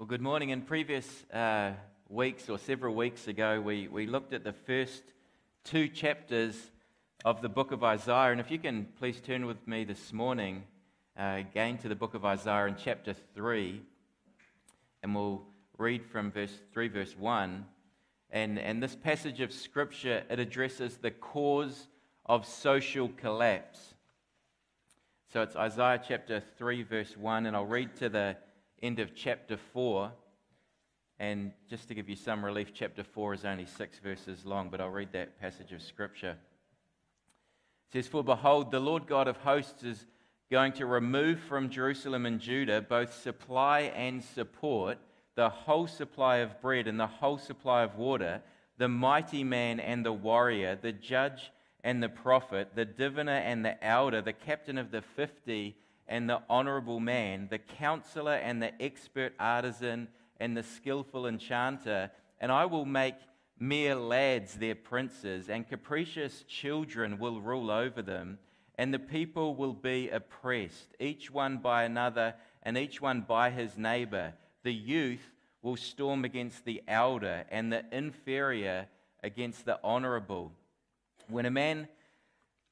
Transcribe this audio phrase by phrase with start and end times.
[0.00, 0.48] Well, good morning.
[0.48, 1.72] In previous uh,
[2.08, 5.02] weeks or several weeks ago, we, we looked at the first
[5.62, 6.56] two chapters
[7.22, 8.32] of the book of Isaiah.
[8.32, 10.62] And if you can please turn with me this morning
[11.18, 13.82] uh, again to the book of Isaiah in chapter 3,
[15.02, 15.42] and we'll
[15.76, 17.66] read from verse 3, verse 1.
[18.30, 21.88] And, and this passage of scripture, it addresses the cause
[22.24, 23.92] of social collapse.
[25.30, 28.38] So it's Isaiah chapter 3, verse 1, and I'll read to the
[28.82, 30.12] end of chapter 4.
[31.18, 34.80] And just to give you some relief, chapter 4 is only six verses long, but
[34.80, 36.36] I'll read that passage of Scripture.
[37.88, 40.06] It says, For behold, the Lord God of hosts is
[40.50, 44.98] going to remove from Jerusalem and Judah both supply and support,
[45.36, 48.42] the whole supply of bread and the whole supply of water,
[48.78, 51.52] the mighty man and the warrior, the judge
[51.84, 55.76] and the prophet, the diviner and the elder, the captain of the fifty
[56.10, 60.08] and the honorable man, the counselor and the expert artisan
[60.40, 63.14] and the skillful enchanter, and I will make
[63.60, 68.38] mere lads their princes, and capricious children will rule over them,
[68.76, 73.78] and the people will be oppressed, each one by another, and each one by his
[73.78, 74.32] neighbor.
[74.64, 75.30] The youth
[75.62, 78.88] will storm against the elder, and the inferior
[79.22, 80.52] against the honorable.
[81.28, 81.88] When a man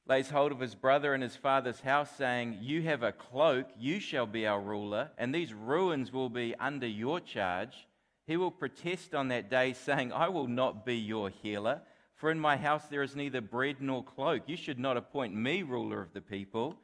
[0.09, 3.99] lays hold of his brother in his father's house, saying, You have a cloak, you
[3.99, 7.87] shall be our ruler, and these ruins will be under your charge.
[8.25, 11.81] He will protest on that day, saying, I will not be your healer,
[12.15, 14.43] for in my house there is neither bread nor cloak.
[14.47, 16.75] You should not appoint me ruler of the people.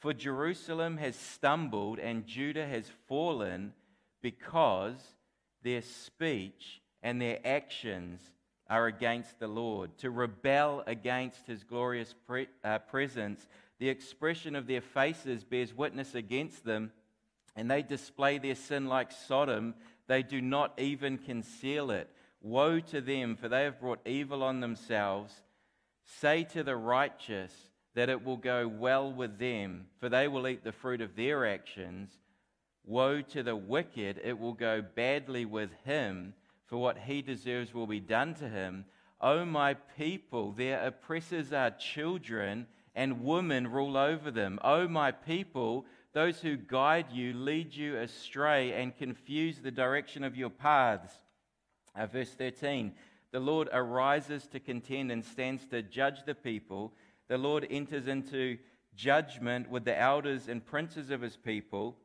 [0.00, 3.72] For Jerusalem has stumbled and Judah has fallen
[4.20, 5.00] because
[5.62, 8.20] their speech and their actions
[8.72, 13.46] are against the Lord, to rebel against his glorious pre- uh, presence.
[13.78, 16.90] The expression of their faces bears witness against them,
[17.54, 19.74] and they display their sin like Sodom.
[20.06, 22.08] They do not even conceal it.
[22.40, 25.34] Woe to them, for they have brought evil on themselves.
[26.06, 27.52] Say to the righteous
[27.94, 31.46] that it will go well with them, for they will eat the fruit of their
[31.46, 32.10] actions.
[32.86, 36.32] Woe to the wicked, it will go badly with him
[36.72, 38.86] for what he deserves will be done to him.
[39.20, 44.58] O my people, their oppressors are children, and women rule over them.
[44.64, 45.84] O my people,
[46.14, 51.12] those who guide you lead you astray and confuse the direction of your paths.
[51.94, 52.94] Uh, verse 13
[53.32, 56.94] The Lord arises to contend and stands to judge the people.
[57.28, 58.56] The Lord enters into
[58.94, 61.98] judgment with the elders and princes of his people.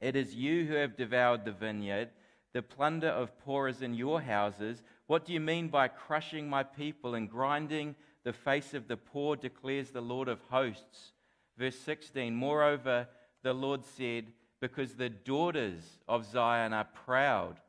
[0.00, 2.08] It is you who have devoured the vineyard
[2.52, 4.82] the plunder of poor is in your houses.
[5.06, 9.36] What do you mean by crushing my people and grinding the face of the poor,
[9.36, 11.12] declares the Lord of hosts?
[11.56, 13.08] Verse 16 Moreover,
[13.42, 14.26] the Lord said,
[14.60, 17.60] Because the daughters of Zion are proud,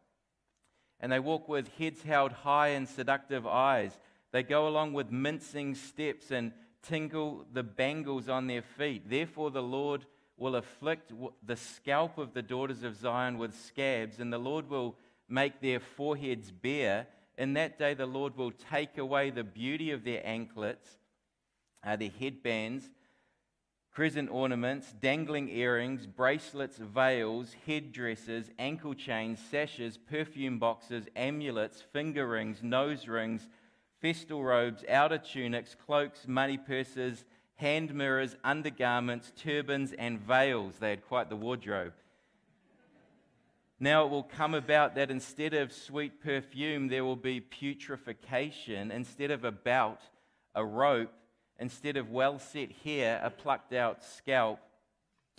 [0.99, 3.97] and they walk with heads held high and seductive eyes.
[4.31, 6.51] They go along with mincing steps and
[6.81, 9.09] tingle the bangles on their feet.
[9.09, 10.05] Therefore, the Lord
[10.37, 11.11] will afflict
[11.45, 14.95] the scalp of the daughters of Zion with scabs, and the Lord will
[15.29, 17.07] make their foreheads bare.
[17.37, 20.97] In that day, the Lord will take away the beauty of their anklets,
[21.83, 22.89] uh, their headbands,
[23.91, 32.63] crescent ornaments, dangling earrings, bracelets, veils, headdresses, ankle chains, sashes, perfume boxes, amulets, finger rings,
[32.63, 33.47] nose rings,
[34.01, 37.23] festal robes, outer tunics, cloaks, money purses
[37.55, 40.75] hand mirrors, undergarments, turbans, and veils.
[40.79, 41.93] They had quite the wardrobe.
[43.79, 48.91] Now it will come about that instead of sweet perfume, there will be putrefaction.
[48.91, 49.99] Instead of a belt,
[50.55, 51.11] a rope.
[51.59, 54.59] Instead of well set hair, a plucked out scalp.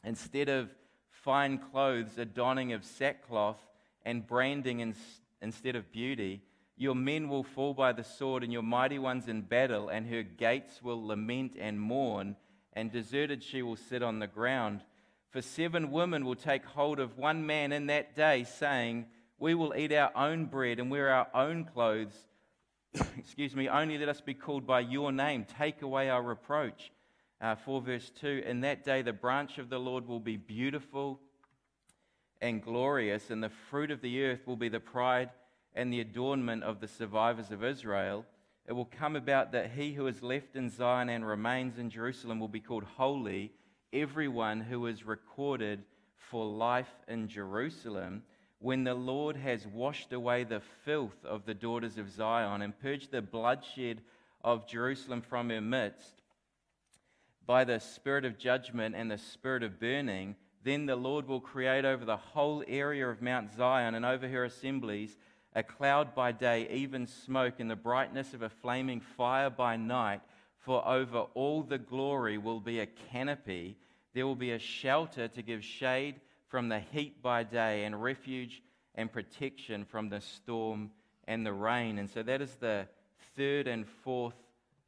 [0.05, 0.69] Instead of
[1.11, 3.59] fine clothes, a donning of sackcloth,
[4.05, 4.95] and branding in,
[5.41, 6.43] instead of beauty.
[6.77, 10.23] Your men will fall by the sword, and your mighty ones in battle, and her
[10.23, 12.37] gates will lament and mourn,
[12.73, 14.83] and deserted she will sit on the ground.
[15.31, 19.07] For seven women will take hold of one man in that day, saying,
[19.39, 22.15] We will eat our own bread and wear our own clothes.
[23.19, 25.45] Excuse me, only let us be called by your name.
[25.45, 26.91] Take away our reproach.
[27.41, 31.21] Uh, 4 verse 2 In that day, the branch of the Lord will be beautiful
[32.41, 35.31] and glorious, and the fruit of the earth will be the pride
[35.75, 38.25] and the adornment of the survivors of Israel,
[38.67, 42.41] it will come about that he who is left in Zion and remains in Jerusalem
[42.41, 43.53] will be called holy,
[43.93, 45.85] everyone who is recorded
[46.17, 48.23] for life in Jerusalem.
[48.61, 53.11] When the Lord has washed away the filth of the daughters of Zion and purged
[53.11, 54.01] the bloodshed
[54.43, 56.23] of Jerusalem from her midst,
[57.47, 61.85] by the spirit of judgment and the spirit of burning, Then the Lord will create
[61.85, 65.19] over the whole area of Mount Zion and over her assemblies
[65.55, 70.21] a cloud by day, even smoke, and the brightness of a flaming fire by night.
[70.59, 73.77] For over all the glory will be a canopy.
[74.15, 78.63] There will be a shelter to give shade from the heat by day, and refuge
[78.95, 80.91] and protection from the storm
[81.27, 81.99] and the rain.
[81.99, 82.87] And so that is the
[83.37, 84.35] third and fourth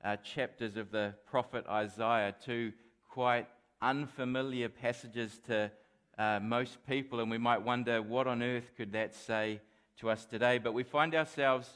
[0.05, 2.73] uh, chapters of the prophet Isaiah, two
[3.09, 3.49] quite
[3.83, 5.71] unfamiliar passages to
[6.19, 9.61] uh, most people, and we might wonder what on earth could that say
[9.99, 10.59] to us today.
[10.59, 11.69] But we find ourselves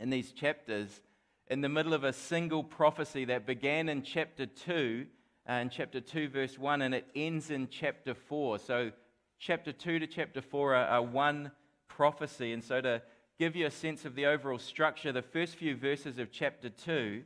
[0.00, 1.00] in these chapters
[1.48, 5.06] in the middle of a single prophecy that began in chapter 2,
[5.48, 8.58] uh, in chapter 2, verse 1, and it ends in chapter 4.
[8.58, 8.92] So,
[9.38, 11.50] chapter 2 to chapter 4 are, are one
[11.88, 12.52] prophecy.
[12.52, 13.02] And so, to
[13.38, 17.22] give you a sense of the overall structure, the first few verses of chapter 2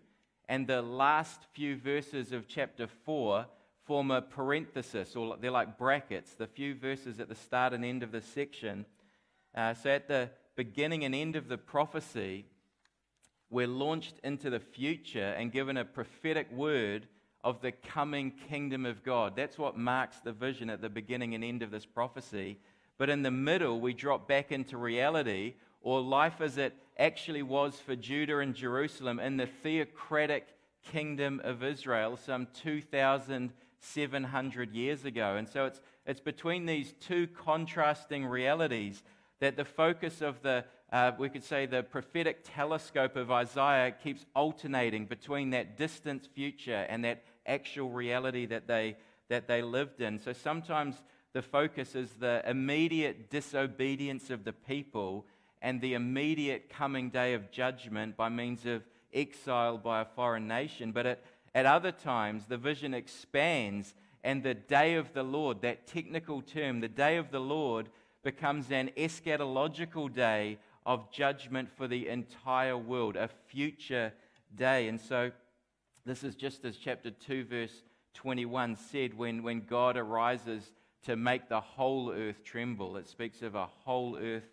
[0.49, 3.47] and the last few verses of chapter 4
[3.85, 8.03] form a parenthesis, or they're like brackets, the few verses at the start and end
[8.03, 8.85] of the section.
[9.55, 12.47] Uh, so at the beginning and end of the prophecy,
[13.51, 17.07] we're launched into the future and given a prophetic word
[17.45, 19.37] of the coming kingdom of God.
[19.37, 22.57] That's what marks the vision at the beginning and end of this prophecy.
[22.99, 27.81] But in the middle, we drop back into reality, or life as it actually was
[27.81, 30.47] for Judah and Jerusalem in the theocratic
[30.85, 35.35] kingdom of Israel some 2,700 years ago.
[35.37, 39.03] And so it's, it's between these two contrasting realities
[39.43, 44.25] that the focus of the, uh, we could say, the prophetic telescope of Isaiah keeps
[44.37, 48.97] alternating between that distant future and that actual reality that they,
[49.31, 50.21] that they lived in.
[50.21, 50.95] So sometimes
[51.33, 55.27] the focus is the immediate disobedience of the people
[55.61, 60.93] and the immediate coming day of judgment by means of exile by a foreign nation.
[60.93, 63.93] But at, at other times, the vision expands,
[64.23, 67.89] and the day of the Lord, that technical term, the day of the Lord,
[68.23, 74.13] becomes an eschatological day of judgment for the entire world, a future
[74.55, 74.89] day.
[74.89, 75.31] And so,
[76.05, 77.83] this is just as chapter 2, verse
[78.15, 80.73] 21 said when, when God arises
[81.05, 82.97] to make the whole earth tremble.
[82.97, 84.49] It speaks of a whole earth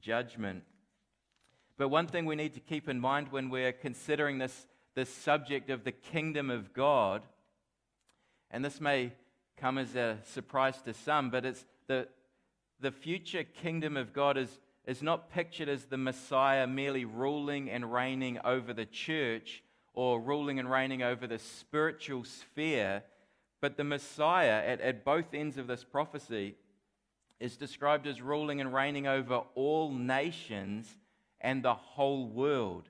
[0.00, 0.62] judgment.
[1.76, 5.70] But one thing we need to keep in mind when we're considering this, this subject
[5.70, 7.22] of the kingdom of God,
[8.50, 9.12] and this may
[9.56, 12.08] come as a surprise to some, but it's the,
[12.80, 17.92] the future kingdom of God is, is not pictured as the Messiah merely ruling and
[17.92, 19.62] reigning over the church
[19.92, 23.02] or ruling and reigning over the spiritual sphere,
[23.60, 26.54] but the Messiah at, at both ends of this prophecy
[27.38, 30.88] is described as ruling and reigning over all nations
[31.40, 32.88] and the whole world.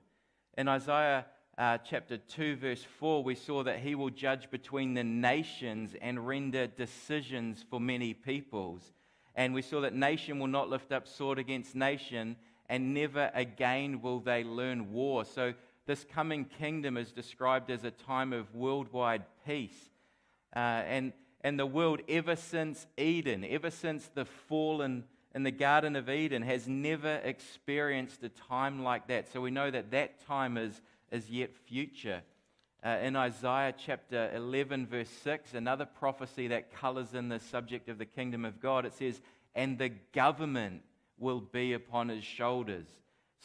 [0.57, 1.25] In Isaiah
[1.57, 6.27] uh, chapter 2, verse 4, we saw that he will judge between the nations and
[6.27, 8.93] render decisions for many peoples.
[9.35, 12.35] And we saw that nation will not lift up sword against nation,
[12.69, 15.25] and never again will they learn war.
[15.25, 15.53] So,
[15.87, 19.89] this coming kingdom is described as a time of worldwide peace.
[20.55, 21.11] Uh, and,
[21.41, 26.07] and the world, ever since Eden, ever since the fall in, in the Garden of
[26.07, 29.31] Eden, has never experienced a time like that.
[29.31, 30.81] So, we know that that time is,
[31.11, 32.21] is yet future.
[32.83, 37.99] Uh, in Isaiah chapter 11, verse 6, another prophecy that colors in the subject of
[37.99, 39.21] the kingdom of God, it says,
[39.53, 40.81] And the government
[41.19, 42.87] will be upon his shoulders.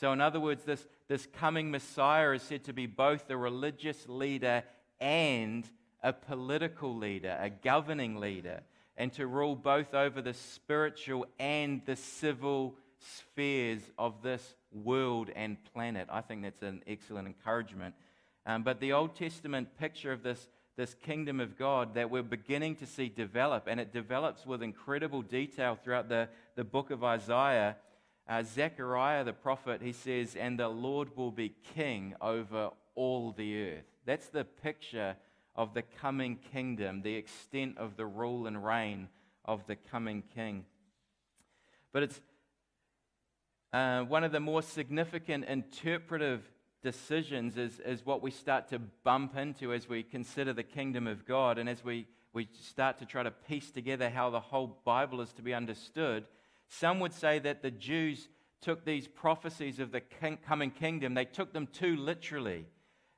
[0.00, 4.08] So, in other words, this, this coming Messiah is said to be both a religious
[4.08, 4.62] leader
[5.00, 5.68] and
[6.02, 8.60] a political leader, a governing leader,
[8.96, 15.62] and to rule both over the spiritual and the civil spheres of this world and
[15.74, 16.08] planet.
[16.10, 17.94] I think that's an excellent encouragement
[18.46, 22.76] um, but the Old Testament picture of this, this kingdom of God that we're beginning
[22.76, 27.76] to see develop, and it develops with incredible detail throughout the, the book of Isaiah.
[28.28, 33.70] Uh, Zechariah the prophet, he says, and the Lord will be king over all the
[33.70, 33.84] earth.
[34.04, 35.16] That's the picture
[35.54, 39.08] of the coming kingdom, the extent of the rule and reign
[39.44, 40.64] of the coming king.
[41.92, 42.20] But it's
[43.72, 46.42] uh, one of the more significant interpretive
[46.82, 51.26] decisions is, is what we start to bump into as we consider the kingdom of
[51.26, 55.20] God and as we, we start to try to piece together how the whole Bible
[55.20, 56.26] is to be understood.
[56.68, 58.28] Some would say that the Jews
[58.60, 62.66] took these prophecies of the king, coming kingdom, they took them too literally,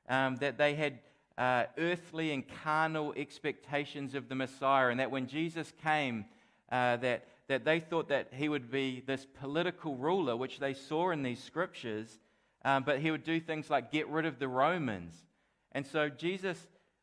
[0.07, 0.99] um, that they had
[1.37, 6.25] uh, earthly and carnal expectations of the Messiah, and that when Jesus came,
[6.71, 11.11] uh, that, that they thought that he would be this political ruler, which they saw
[11.11, 12.19] in these scriptures,
[12.65, 15.15] um, but he would do things like get rid of the Romans.
[15.71, 16.57] And so, Jesus,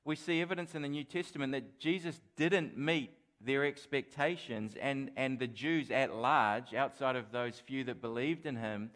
[0.04, 3.10] we see evidence in the New Testament that Jesus didn't meet
[3.40, 4.76] their expectations.
[4.80, 8.90] And, and the Jews at large, outside of those few that believed in him,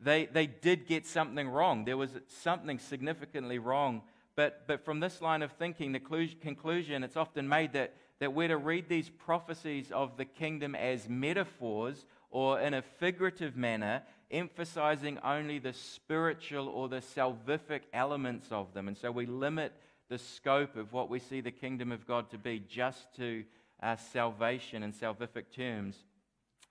[0.00, 1.84] they, they did get something wrong.
[1.84, 4.02] There was something significantly wrong.
[4.36, 6.00] But, but from this line of thinking, the
[6.40, 11.08] conclusion, it's often made that, that we're to read these prophecies of the kingdom as
[11.08, 18.72] metaphors or in a figurative manner, emphasizing only the spiritual or the salvific elements of
[18.74, 18.88] them.
[18.88, 19.72] And so we limit
[20.08, 23.44] the scope of what we see the kingdom of God to be just to
[23.82, 25.96] uh, salvation in salvific terms.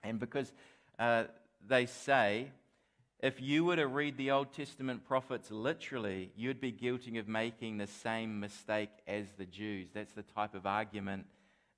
[0.02, 0.52] And because
[0.98, 1.24] uh,
[1.66, 2.50] they say,
[3.20, 7.78] if you were to read the Old Testament prophets literally, you'd be guilty of making
[7.78, 9.88] the same mistake as the Jews.
[9.92, 11.26] That's the type of argument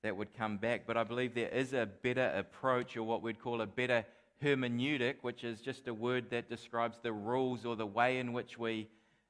[0.03, 0.83] that would come back.
[0.85, 4.05] But I believe there is a better approach, or what we'd call a better
[4.41, 8.57] hermeneutic, which is just a word that describes the rules or the way in which
[8.57, 8.87] we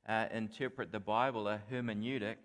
[0.07, 2.35] uh, interpret the Bible, a hermeneutic.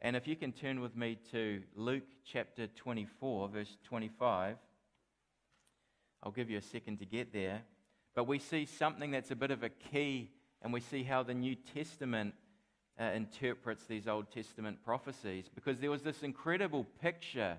[0.00, 4.56] And if you can turn with me to Luke chapter 24, verse 25,
[6.22, 7.62] I'll give you a second to get there.
[8.14, 11.34] But we see something that's a bit of a key, and we see how the
[11.34, 12.34] New Testament
[13.00, 17.56] uh, interprets these Old Testament prophecies, because there was this incredible picture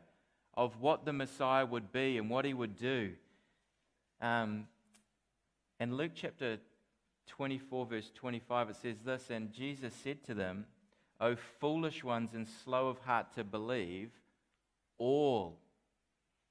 [0.53, 3.13] of what the Messiah would be and what he would do.
[4.21, 4.67] Um,
[5.79, 6.57] and Luke chapter
[7.27, 10.65] 24, verse 25, it says this And Jesus said to them,
[11.19, 14.11] O foolish ones and slow of heart to believe
[14.97, 15.57] all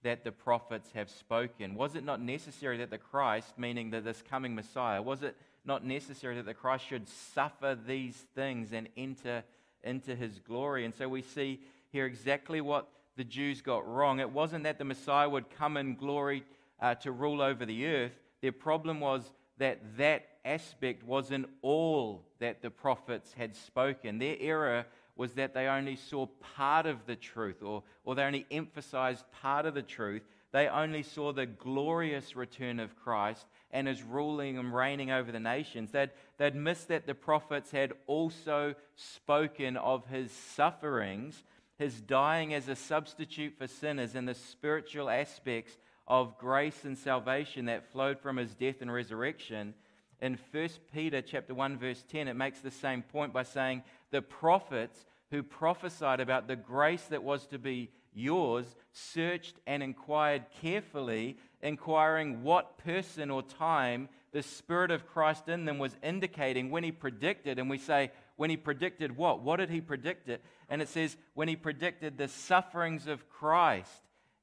[0.02, 1.74] that the prophets have spoken.
[1.74, 5.84] Was it not necessary that the Christ, meaning that this coming Messiah, was it not
[5.84, 9.44] necessary that the Christ should suffer these things and enter
[9.84, 10.84] into his glory?
[10.84, 14.18] And so we see here exactly what the Jews got wrong.
[14.18, 16.44] It wasn't that the Messiah would come in glory
[16.82, 18.12] uh, to rule over the earth.
[18.42, 24.18] Their problem was that that aspect wasn't all that the prophets had spoken.
[24.18, 24.84] Their error
[25.16, 29.64] was that they only saw part of the truth, or, or they only emphasized part
[29.64, 30.22] of the truth.
[30.50, 35.40] They only saw the glorious return of Christ and his ruling and reigning over the
[35.40, 35.92] nations.
[35.92, 41.44] They'd, they'd missed that the prophets had also spoken of his sufferings,
[41.78, 47.66] his dying as a substitute for sinners, and the spiritual aspects of grace and salvation
[47.66, 49.74] that flowed from his death and resurrection.
[50.20, 54.22] In 1 Peter chapter 1 verse 10 it makes the same point by saying the
[54.22, 61.38] prophets who prophesied about the grace that was to be yours searched and inquired carefully
[61.62, 66.92] inquiring what person or time the spirit of Christ in them was indicating when he
[66.92, 69.40] predicted and we say when he predicted what?
[69.40, 70.42] What did he predict it?
[70.68, 74.02] And it says when he predicted the sufferings of Christ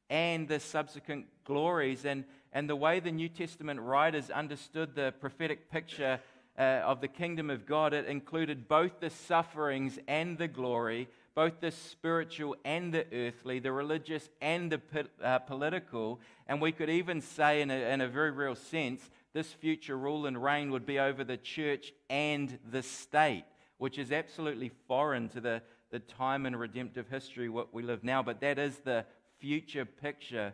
[0.10, 5.70] and the subsequent glories and and the way the New Testament writers understood the prophetic
[5.70, 6.20] picture
[6.58, 11.62] uh, of the kingdom of God, it included both the sufferings and the glory, both
[11.62, 14.82] the spiritual and the earthly, the religious and the
[15.24, 16.20] uh, political.
[16.48, 20.26] And we could even say, in a, in a very real sense, this future rule
[20.26, 23.46] and reign would be over the church and the state,
[23.78, 28.24] which is absolutely foreign to the, the time and redemptive history what we live now.
[28.24, 29.06] But that is the
[29.40, 30.54] future picture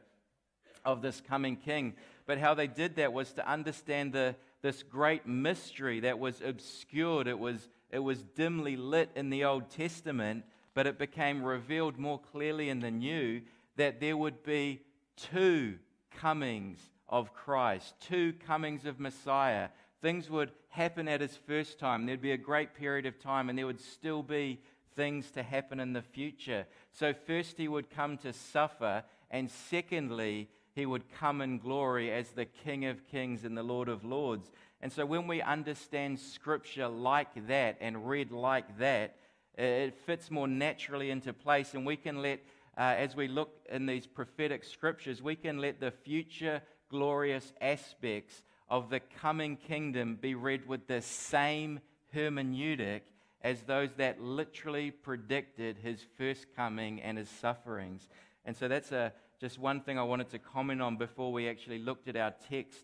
[0.86, 1.94] of this coming king.
[2.26, 7.28] But how they did that was to understand the, this great mystery that was obscured.
[7.28, 12.20] It was, it was dimly lit in the Old Testament, but it became revealed more
[12.20, 13.42] clearly in the New
[13.78, 14.82] that there would be
[15.18, 15.78] two
[16.18, 19.70] comings of Christ, two comings of Messiah.
[20.02, 22.06] Things would happen at his first time.
[22.06, 24.60] There'd be a great period of time, and there would still be
[24.96, 26.66] things to happen in the future.
[26.92, 32.32] So, first, he would come to suffer, and secondly, he would come in glory as
[32.32, 34.52] the King of Kings and the Lord of Lords.
[34.82, 39.16] And so when we understand Scripture like that and read like that,
[39.58, 42.40] it fits more naturally into place, and we can let,
[42.78, 48.44] uh, as we look in these prophetic scriptures, we can let the future glorious aspects
[48.70, 51.80] of the coming kingdom be read with the same
[52.14, 53.02] hermeneutic
[53.42, 58.10] as those that literally predicted his first coming and his sufferings.
[58.44, 59.14] And so that's a,
[59.46, 62.80] just one thing I wanted to comment on before we actually looked at our text.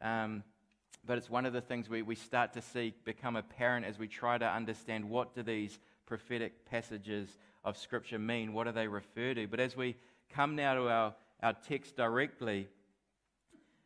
[0.00, 0.44] Um,
[1.04, 4.08] but it's one of the things we, we start to see become apparent as we
[4.08, 8.54] try to understand what do these prophetic passages of Scripture mean?
[8.54, 9.46] What do they refer to?
[9.46, 9.94] But as we
[10.30, 12.66] come now to our, our text directly,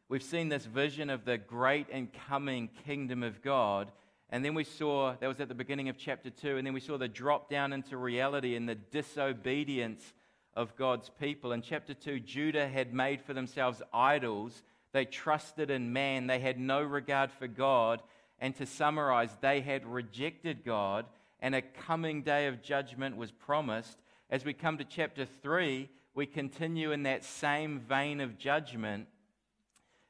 [0.08, 3.90] we've seen this vision of the great and coming kingdom of God.
[4.28, 6.80] And then we saw, that was at the beginning of chapter 2, and then we
[6.80, 10.12] saw the drop down into reality and the disobedience
[10.54, 11.52] of God's people.
[11.52, 14.62] In chapter 2, Judah had made for themselves idols.
[14.92, 16.26] They trusted in man.
[16.26, 18.02] They had no regard for God.
[18.40, 21.04] And to summarize, they had rejected God,
[21.40, 23.98] and a coming day of judgment was promised.
[24.30, 29.08] As we come to chapter 3, we continue in that same vein of judgment.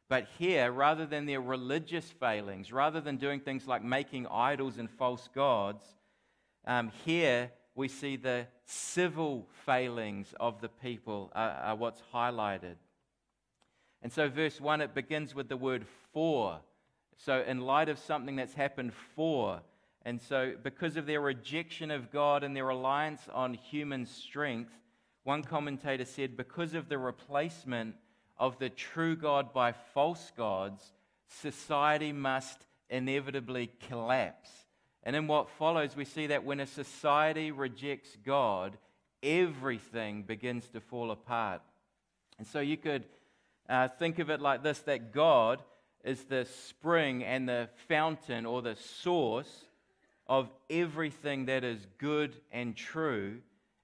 [0.08, 4.90] But here, rather than their religious failings, rather than doing things like making idols and
[4.90, 5.84] false gods,
[6.66, 12.76] um, here we see the civil failings of the people are, are what's highlighted.
[14.02, 16.60] And so, verse 1, it begins with the word for.
[17.16, 19.62] So, in light of something that's happened for,
[20.02, 24.72] and so because of their rejection of God and their reliance on human strength,
[25.24, 27.94] one commentator said, because of the replacement
[28.38, 30.92] of the true God by false gods,
[31.28, 34.50] society must inevitably collapse.
[35.02, 38.76] And in what follows, we see that when a society rejects God,
[39.22, 41.62] everything begins to fall apart.
[42.38, 43.04] And so you could
[43.68, 45.62] uh, think of it like this that God
[46.04, 49.66] is the spring and the fountain or the source
[50.26, 53.38] of everything that is good and true.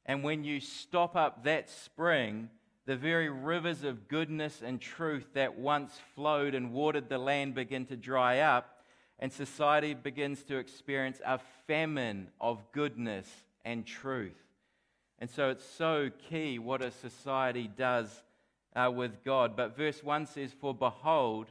[0.06, 2.48] And when you stop up that spring,
[2.86, 7.84] the very rivers of goodness and truth that once flowed and watered the land begin
[7.86, 8.75] to dry up,
[9.18, 13.26] and society begins to experience a famine of goodness
[13.64, 14.36] and truth.
[15.18, 18.22] And so it's so key what a society does
[18.74, 19.56] uh, with God.
[19.56, 21.46] But verse 1 says, For behold,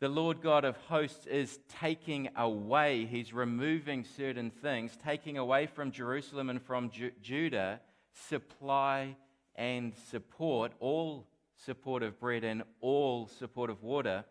[0.00, 5.92] the Lord God of hosts is taking away, he's removing certain things, taking away from
[5.92, 7.80] Jerusalem and from Ju- Judah
[8.28, 9.16] supply
[9.54, 11.28] and support, all
[11.64, 14.24] support of bread and all support of water.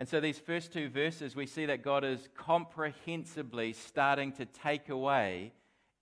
[0.00, 4.88] And so, these first two verses, we see that God is comprehensively starting to take
[4.88, 5.52] away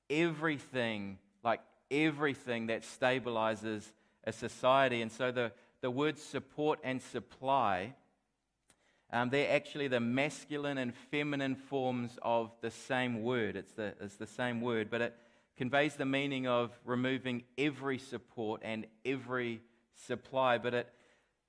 [0.09, 3.85] everything, like everything that stabilizes
[4.25, 5.03] a society.
[5.03, 5.53] And so, the,
[5.83, 7.95] the words support and supply
[9.11, 13.57] um, they're actually the masculine and feminine forms of the same word.
[13.57, 15.17] It's the, it's the same word, but it
[15.57, 19.63] conveys the meaning of removing every support and every
[20.07, 20.59] supply.
[20.59, 20.93] But it,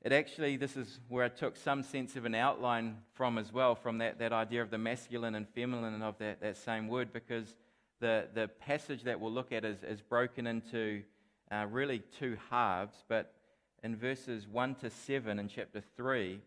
[0.01, 3.75] it actually, this is where I took some sense of an outline from as well,
[3.75, 7.11] from that, that idea of the masculine and feminine and of that, that same word,
[7.11, 7.53] because
[7.99, 11.03] the, the passage that we'll look at is, is broken into
[11.51, 12.95] uh, really two halves.
[13.09, 13.33] But
[13.83, 16.39] in verses 1 to 7 in chapter 3,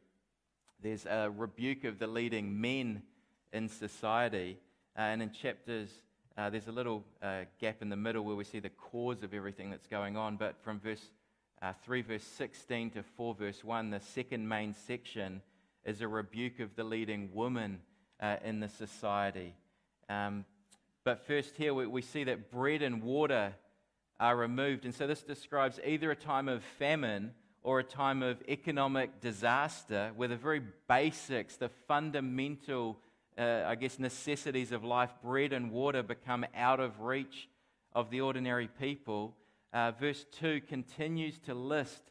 [0.83, 3.03] there's a rebuke of the leading men
[3.53, 4.59] in society.
[4.97, 5.91] Uh, and in chapters,
[6.39, 9.35] uh, there's a little uh, gap in the middle where we see the cause of
[9.35, 10.37] everything that's going on.
[10.37, 11.11] But from verse
[11.63, 15.41] uh, 3, verse 16 to 4, verse 1, the second main section
[15.85, 17.81] is a rebuke of the leading woman
[18.21, 19.55] uh, in the society.
[20.09, 20.45] Um,
[21.05, 23.55] but first, here we, we see that bread and water
[24.19, 24.85] are removed.
[24.85, 30.11] And so this describes either a time of famine or a time of economic disaster
[30.17, 32.99] where the very basics, the fundamental,
[33.39, 37.49] uh, I guess, necessities of life, bread and water, become out of reach
[37.95, 39.35] of the ordinary people.
[39.73, 42.03] Uh, verse 2 continues to list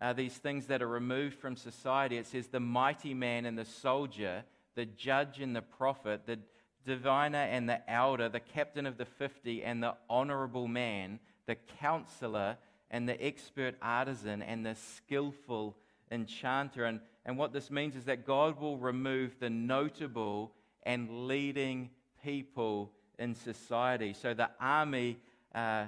[0.00, 2.16] uh, these things that are removed from society.
[2.16, 6.38] It says, The mighty man and the soldier, the judge and the prophet, the
[6.86, 12.56] diviner and the elder, the captain of the fifty and the honorable man, the counselor
[12.90, 15.76] and the expert artisan and the skillful
[16.10, 16.84] enchanter.
[16.84, 20.52] And, and what this means is that God will remove the notable
[20.84, 21.90] and leading
[22.24, 24.14] people in society.
[24.14, 25.18] So the army
[25.54, 25.86] uh,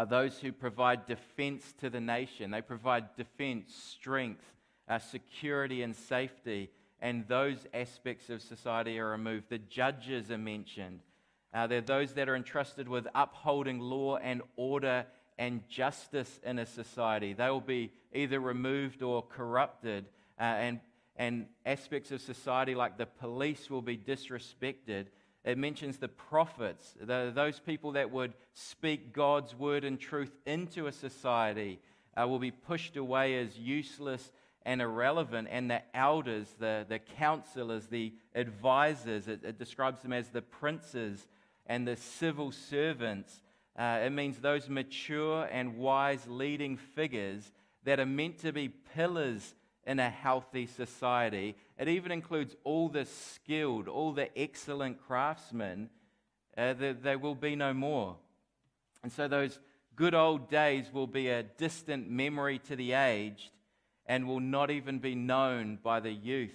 [0.00, 4.42] are those who provide defense to the nation, they provide defense, strength,
[4.88, 6.70] uh, security, and safety.
[7.02, 9.50] And those aspects of society are removed.
[9.50, 11.00] The judges are mentioned.
[11.52, 15.04] Uh, they're those that are entrusted with upholding law and order
[15.38, 17.34] and justice in a society.
[17.34, 20.06] They will be either removed or corrupted,
[20.38, 20.80] uh, and,
[21.16, 25.08] and aspects of society like the police will be disrespected.
[25.44, 30.86] It mentions the prophets, the, those people that would speak God's word and truth into
[30.86, 31.80] a society,
[32.16, 34.32] uh, will be pushed away as useless
[34.66, 35.48] and irrelevant.
[35.50, 41.26] And the elders, the, the counselors, the advisors, it, it describes them as the princes
[41.66, 43.40] and the civil servants
[43.80, 47.50] uh, it means those mature and wise leading figures
[47.84, 49.54] that are meant to be pillars
[49.86, 51.56] in a healthy society.
[51.78, 55.90] It even includes all the skilled, all the excellent craftsmen.
[56.56, 58.16] Uh, there will be no more.
[59.02, 59.58] And so those
[59.96, 63.50] good old days will be a distant memory to the aged
[64.06, 66.54] and will not even be known by the youth.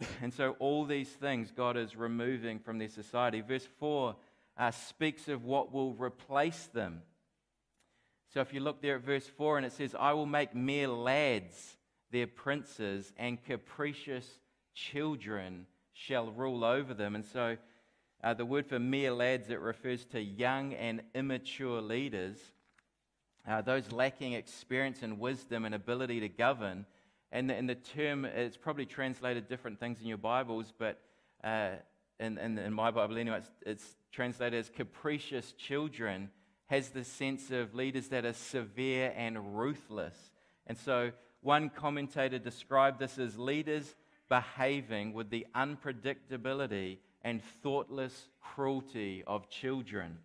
[0.22, 3.40] And so all these things God is removing from their society.
[3.40, 4.16] Verse 4
[4.56, 7.02] uh, speaks of what will replace them.
[8.32, 10.88] So if you look there at verse 4, and it says, I will make mere
[10.88, 11.76] lads
[12.14, 14.26] their princes, and capricious
[14.72, 17.14] children shall rule over them.
[17.14, 17.56] And so
[18.22, 22.38] uh, the word for mere lads, it refers to young and immature leaders.
[23.46, 26.86] uh, those lacking experience and wisdom and ability to govern.
[27.32, 31.00] And the, and the term, it's probably translated different things in your Bibles, but
[31.42, 31.72] uh,
[32.20, 36.30] in, in, in, my Bible anyway, it's, it's translated as capricious children,
[36.66, 40.16] has the sense of leaders that are severe and ruthless.
[40.66, 41.10] And so
[41.44, 43.94] one commentator described this as leaders
[44.30, 50.16] behaving with the unpredictability and thoughtless cruelty of children.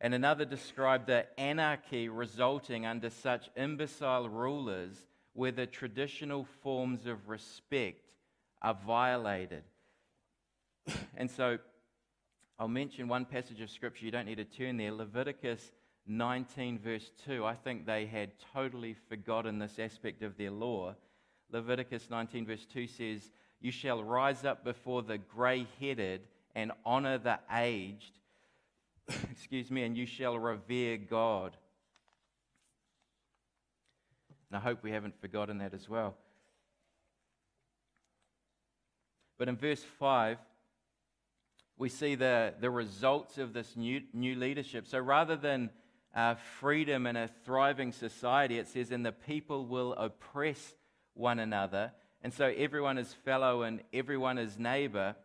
[0.00, 4.94] And another described the anarchy resulting under such imbecile rulers
[5.32, 8.04] where the traditional forms of respect
[8.60, 9.64] are violated.
[11.16, 11.58] and so
[12.56, 15.72] I'll mention one passage of scripture, you don't need to turn there Leviticus
[16.06, 17.44] 19, verse 2.
[17.44, 20.94] I think they had totally forgotten this aspect of their law.
[21.50, 26.22] Leviticus 19, verse 2 says, You shall rise up before the gray headed
[26.54, 28.18] and honor the aged
[29.30, 31.56] excuse me, and you shall revere God.
[34.50, 36.14] And I hope we haven't forgotten that as well.
[39.38, 40.38] But in verse 5,
[41.78, 44.86] we see the, the results of this new, new leadership.
[44.86, 45.70] So rather than
[46.14, 50.74] uh, freedom and a thriving society, it says, and the people will oppress
[51.14, 51.92] one another.
[52.22, 55.16] And so everyone is fellow and everyone is neighbor.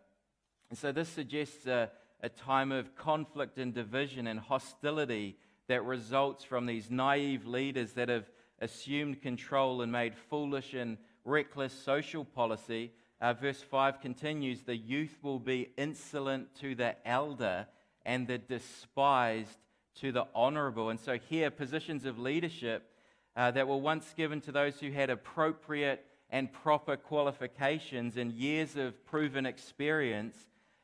[0.70, 6.44] And so this suggests a, a time of conflict and division and hostility that results
[6.44, 12.92] from these naive leaders that have assumed control and made foolish and reckless social policy.
[13.20, 17.68] Uh, verse 5 continues The youth will be insolent to the elder,
[18.06, 19.58] and the despised
[20.02, 20.90] to the honorable.
[20.90, 22.90] And so, here, positions of leadership
[23.36, 28.76] uh, that were once given to those who had appropriate and proper qualifications and years
[28.76, 30.36] of proven experience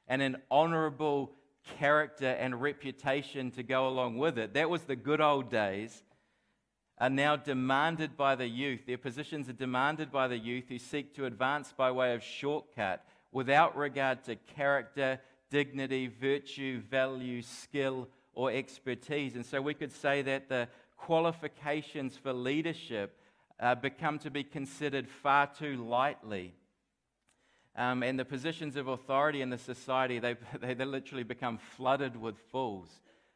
[0.08, 1.32] and an honorable
[1.80, 4.54] character and reputation to go along with it.
[4.54, 6.04] That was the good old days.
[7.00, 8.86] Are now demanded by the youth.
[8.86, 13.04] Their positions are demanded by the youth who seek to advance by way of shortcut
[13.32, 19.36] without regard to character, dignity, virtue, value, skill, or expertise.
[19.36, 20.68] And so we could say that the
[20.98, 23.18] qualifications for leadership
[23.60, 26.54] uh, become to be considered far too lightly.
[27.76, 32.16] Um, and the positions of authority in the society, they, they, they literally become flooded
[32.16, 32.90] with fools.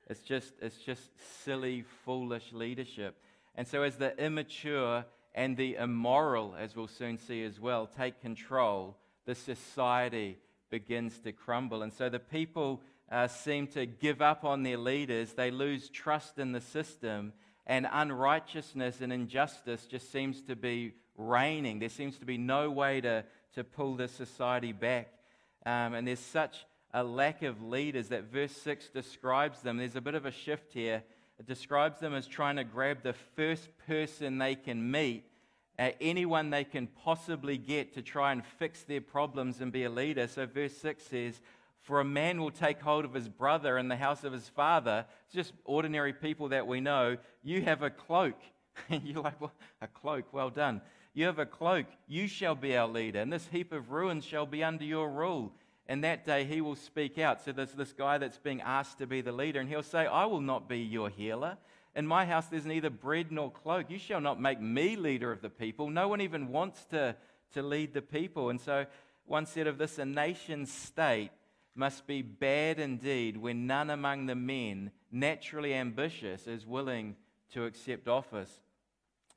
[0.10, 1.02] It's just, it's just
[1.44, 3.16] silly, foolish leadership.
[3.56, 8.22] And so, as the immature and the immoral, as we'll soon see as well, take
[8.22, 10.38] control, the society
[10.70, 11.82] begins to crumble.
[11.82, 16.40] And so, the people uh, seem to give up on their leaders, they lose trust
[16.40, 17.34] in the system,
[17.66, 21.80] and unrighteousness and injustice just seems to be reigning.
[21.80, 23.24] There seems to be no way to
[23.58, 25.08] to pull this society back.
[25.66, 29.78] Um, and there's such a lack of leaders that verse 6 describes them.
[29.78, 31.02] There's a bit of a shift here.
[31.40, 35.24] It describes them as trying to grab the first person they can meet,
[35.80, 39.90] uh, anyone they can possibly get to try and fix their problems and be a
[39.90, 40.28] leader.
[40.28, 41.42] So, verse 6 says,
[41.88, 45.06] For a man will take hold of his brother in the house of his father.
[45.24, 47.16] It's just ordinary people that we know.
[47.44, 48.36] You have a cloak.
[48.90, 50.82] And you're like, well, a cloak, well done.
[51.14, 51.86] You have a cloak.
[52.08, 55.52] You shall be our leader, and this heap of ruins shall be under your rule.
[55.88, 57.42] And that day he will speak out.
[57.42, 60.26] So there's this guy that's being asked to be the leader, and he'll say, I
[60.26, 61.58] will not be your healer.
[61.96, 63.90] In my house there's neither bread nor cloak.
[63.90, 65.90] You shall not make me leader of the people.
[65.90, 67.16] No one even wants to,
[67.54, 68.50] to lead the people.
[68.50, 68.86] And so
[69.26, 71.32] one said of this, a nation state
[71.78, 77.16] must be bad indeed when none among the men, naturally ambitious, is willing
[77.54, 78.62] to accept office.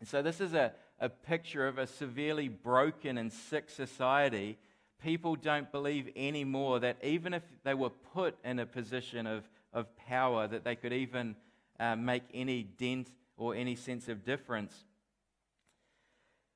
[0.00, 4.58] And so this is a, a picture of a severely broken and sick society,
[5.02, 9.94] people don't believe anymore that even if they were put in a position of, of
[9.96, 11.36] power, that they could even
[11.78, 14.84] uh, make any dent or any sense of difference.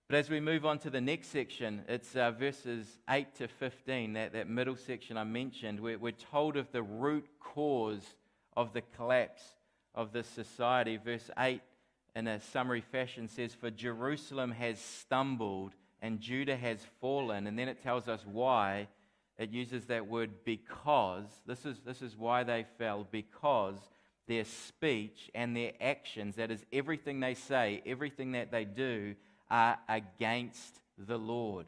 [0.08, 4.12] But as we move on to the next section, it's uh, verses 8 to 15,
[4.12, 8.02] that, that middle section I mentioned, we're, we're told of the root cause
[8.54, 9.42] of the collapse
[9.94, 10.98] of this society.
[10.98, 11.62] Verse 8
[12.14, 17.46] in a summary fashion says, For Jerusalem has stumbled and Judah has fallen.
[17.46, 18.88] And then it tells us why.
[19.38, 21.24] It uses that word because.
[21.46, 23.78] This is, this is why they fell, because
[24.28, 29.16] their speech and their actions, that is, everything they say, everything that they do,
[29.88, 31.66] against the Lord,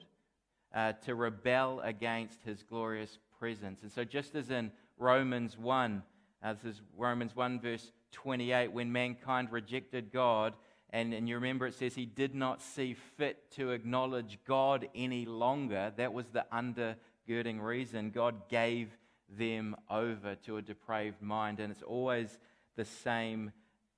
[0.74, 3.82] uh, to rebel against his glorious presence.
[3.82, 6.02] And so, just as in Romans 1,
[6.42, 10.54] uh, this is Romans 1, verse 28, when mankind rejected God,
[10.90, 15.26] and, and you remember it says he did not see fit to acknowledge God any
[15.26, 15.92] longer.
[15.96, 18.10] That was the undergirding reason.
[18.10, 18.96] God gave
[19.28, 21.58] them over to a depraved mind.
[21.58, 22.38] And it's always
[22.76, 23.50] the same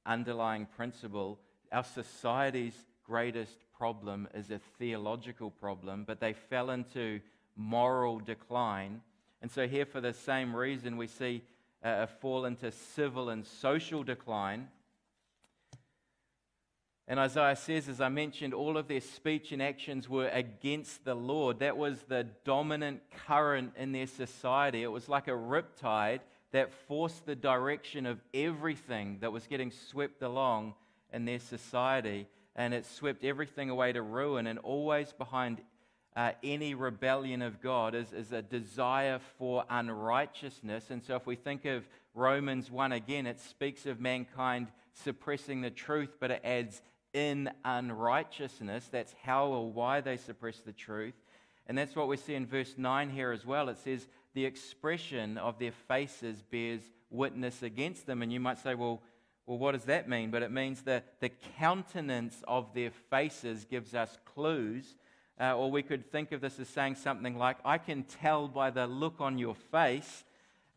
[0.07, 1.39] underlying principle.
[1.71, 7.21] Our society's greatest problem is a theological problem, but they fell into
[7.57, 9.01] moral decline.
[9.41, 11.43] And so, here, for the same reason, we see
[11.85, 14.69] uh, a fall into civil and social decline.
[17.07, 21.15] And Isaiah says, as I mentioned, all of their speech and actions were against the
[21.15, 21.61] Lord.
[21.61, 24.83] That was the dominant current in their society.
[24.83, 26.21] It was like a riptide
[26.53, 30.75] that forced the direction of everything that was getting swept along
[31.13, 32.27] in their society.
[32.59, 34.47] And it swept everything away to ruin.
[34.47, 35.63] And always behind
[36.15, 40.91] uh, any rebellion of God is, is a desire for unrighteousness.
[40.91, 45.71] And so if we think of Romans 1 again, it speaks of mankind suppressing the
[45.71, 46.83] truth, but it adds
[47.15, 48.89] in unrighteousness.
[48.91, 51.15] That's how or why they suppress the truth.
[51.69, 53.69] And that's what we see in verse 9 here as well.
[53.69, 58.23] It says, the expression of their faces bears witness against them.
[58.23, 59.03] And you might say, well,
[59.49, 60.31] well, what does that mean?
[60.31, 64.97] But it means that the countenance of their faces gives us clues.
[65.41, 68.71] Uh, or we could think of this as saying something like, I can tell by
[68.71, 70.25] the look on your face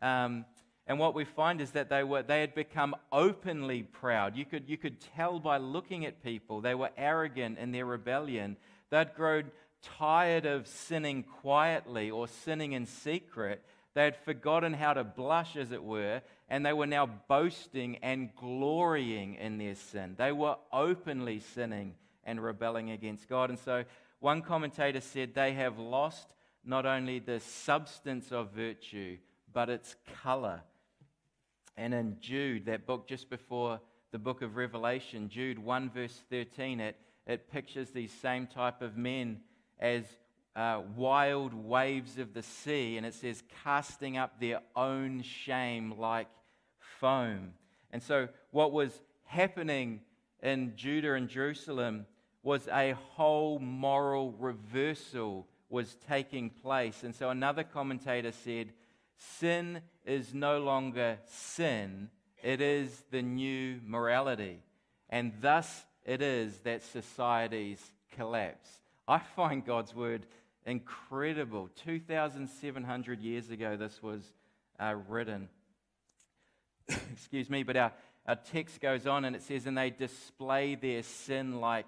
[0.02, 0.46] um,
[0.88, 4.36] and what we find is that they, were, they had become openly proud.
[4.36, 6.60] You could, you could tell by looking at people.
[6.60, 8.58] They were arrogant in their rebellion.
[8.90, 13.64] They'd grown tired of sinning quietly or sinning in secret.
[13.94, 18.34] They had forgotten how to blush, as it were, and they were now boasting and
[18.36, 20.16] glorying in their sin.
[20.18, 23.50] They were openly sinning and rebelling against God.
[23.50, 23.84] And so
[24.20, 29.18] one commentator said they have lost not only the substance of virtue,
[29.52, 30.62] but its color.
[31.76, 36.80] And in Jude, that book just before the book of Revelation, Jude 1, verse 13,
[36.80, 39.40] it, it pictures these same type of men
[39.80, 40.06] as
[40.56, 46.28] uh, wild waves of the sea, and it says, casting up their own shame like
[47.00, 47.54] foam.
[47.92, 48.92] And so, what was
[49.26, 50.02] happening
[50.42, 52.06] in Judah and Jerusalem
[52.44, 57.04] was a whole moral reversal was taking place.
[57.04, 58.74] And so, another commentator said,
[59.40, 62.10] Sin is no longer sin,
[62.44, 64.60] it is the new morality.
[65.10, 67.80] And thus it is that societies
[68.12, 68.70] collapse.
[69.08, 70.26] I find God's word
[70.66, 71.70] incredible.
[71.84, 74.22] 2,700 years ago, this was
[74.80, 75.50] uh, written.
[77.14, 77.92] Excuse me, but our,
[78.28, 81.88] our text goes on and it says, And they display their sin like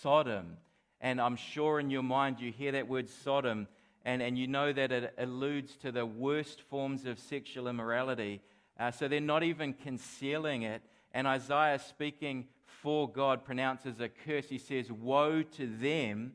[0.00, 0.56] Sodom.
[1.00, 3.68] And I'm sure in your mind you hear that word Sodom
[4.04, 8.42] and, and you know that it alludes to the worst forms of sexual immorality.
[8.78, 10.82] Uh, so they're not even concealing it.
[11.12, 12.46] And Isaiah, speaking
[12.82, 14.48] for God, pronounces a curse.
[14.48, 16.32] He says, Woe to them,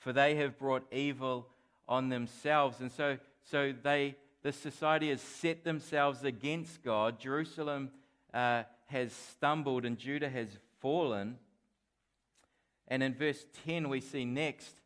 [0.00, 1.46] for they have brought evil
[1.88, 2.80] on themselves.
[2.80, 3.18] And so,
[3.50, 7.20] so they, the society has set themselves against God.
[7.20, 7.90] Jerusalem
[8.34, 10.48] uh, has stumbled and Judah has
[10.80, 11.36] fallen.
[12.88, 14.80] And in verse 10, we see next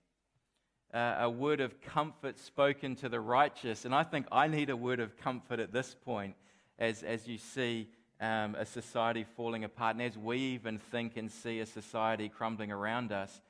[0.93, 3.85] uh, a word of comfort spoken to the righteous.
[3.85, 6.35] And I think I need a word of comfort at this point
[6.79, 7.89] as, as you see
[8.21, 12.73] um, a society falling apart and as we even think and see a society crumbling
[12.73, 13.41] around us.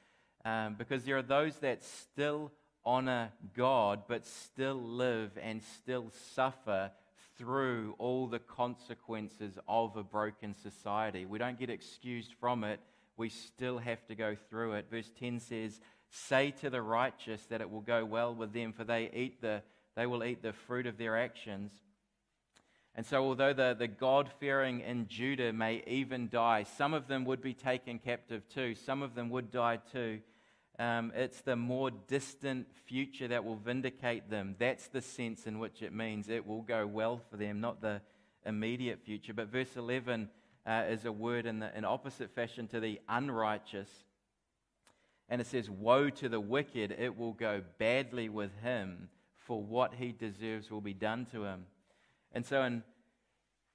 [0.44, 2.52] Um, because there are those that still
[2.84, 6.90] honor God but still live and still suffer
[7.38, 11.24] through all the consequences of a broken society.
[11.24, 12.80] We don't get excused from it.
[13.16, 14.86] We still have to go through it.
[14.90, 15.80] Verse 10 says,
[16.10, 19.62] Say to the righteous that it will go well with them, for they, eat the,
[19.96, 21.72] they will eat the fruit of their actions.
[22.94, 27.24] And so, although the, the God fearing in Judah may even die, some of them
[27.24, 30.20] would be taken captive too, some of them would die too.
[30.78, 34.56] Um, it's the more distant future that will vindicate them.
[34.58, 38.00] That's the sense in which it means it will go well for them, not the
[38.44, 39.32] immediate future.
[39.32, 40.28] But verse 11
[40.66, 43.88] uh, is a word in, the, in opposite fashion to the unrighteous.
[45.28, 49.08] And it says, Woe to the wicked, it will go badly with him,
[49.38, 51.66] for what he deserves will be done to him.
[52.32, 52.82] And so in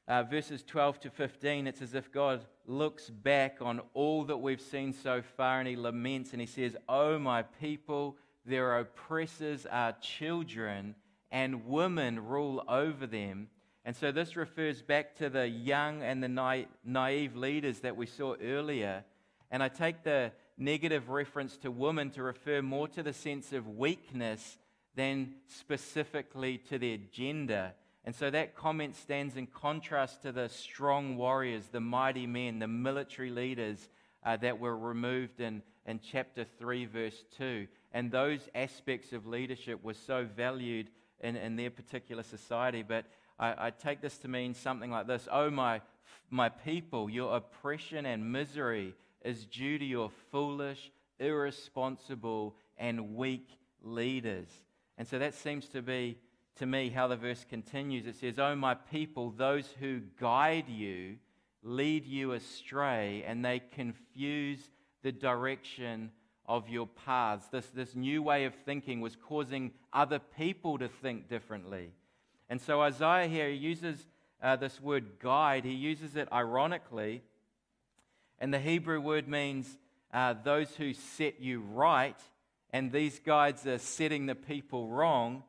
[0.10, 4.60] uh, verses 12 to 15, it's as if God looks back on all that we've
[4.60, 9.94] seen so far and he laments and he says, Oh, my people, their oppressors are
[10.02, 10.96] children,
[11.32, 13.50] and women rule over them.
[13.86, 18.08] And so this refers back to the young and the na- naive leaders that we
[18.08, 19.04] saw earlier.
[19.52, 23.68] And I take the negative reference to women to refer more to the sense of
[23.68, 24.58] weakness
[24.96, 27.74] than specifically to their gender.
[28.06, 32.68] And so that comment stands in contrast to the strong warriors, the mighty men, the
[32.68, 33.90] military leaders
[34.24, 37.68] uh, that were removed in, in chapter 3, verse 2.
[37.92, 42.84] And those aspects of leadership were so valued in, in their particular society.
[42.84, 43.06] But
[43.38, 45.82] I, I take this to mean something like this Oh, my
[46.30, 53.48] my people, your oppression and misery is due to your foolish, irresponsible, and weak
[53.82, 54.48] leaders.
[54.98, 56.18] And so that seems to be,
[56.60, 58.06] to me, how the verse continues.
[58.06, 61.18] It says, Oh, my people, those who guide you
[61.64, 64.60] lead you astray, and they confuse
[65.04, 66.12] the direction
[66.46, 67.48] of your paths.
[67.52, 71.92] This, this new way of thinking was causing other people to think differently.
[72.50, 74.06] And so Isaiah here uses
[74.42, 77.24] uh, this word guide, he uses it ironically.
[78.40, 79.78] And the Hebrew word means
[80.14, 82.20] uh, those who set you right,
[82.72, 85.44] and these guides are setting the people wrong.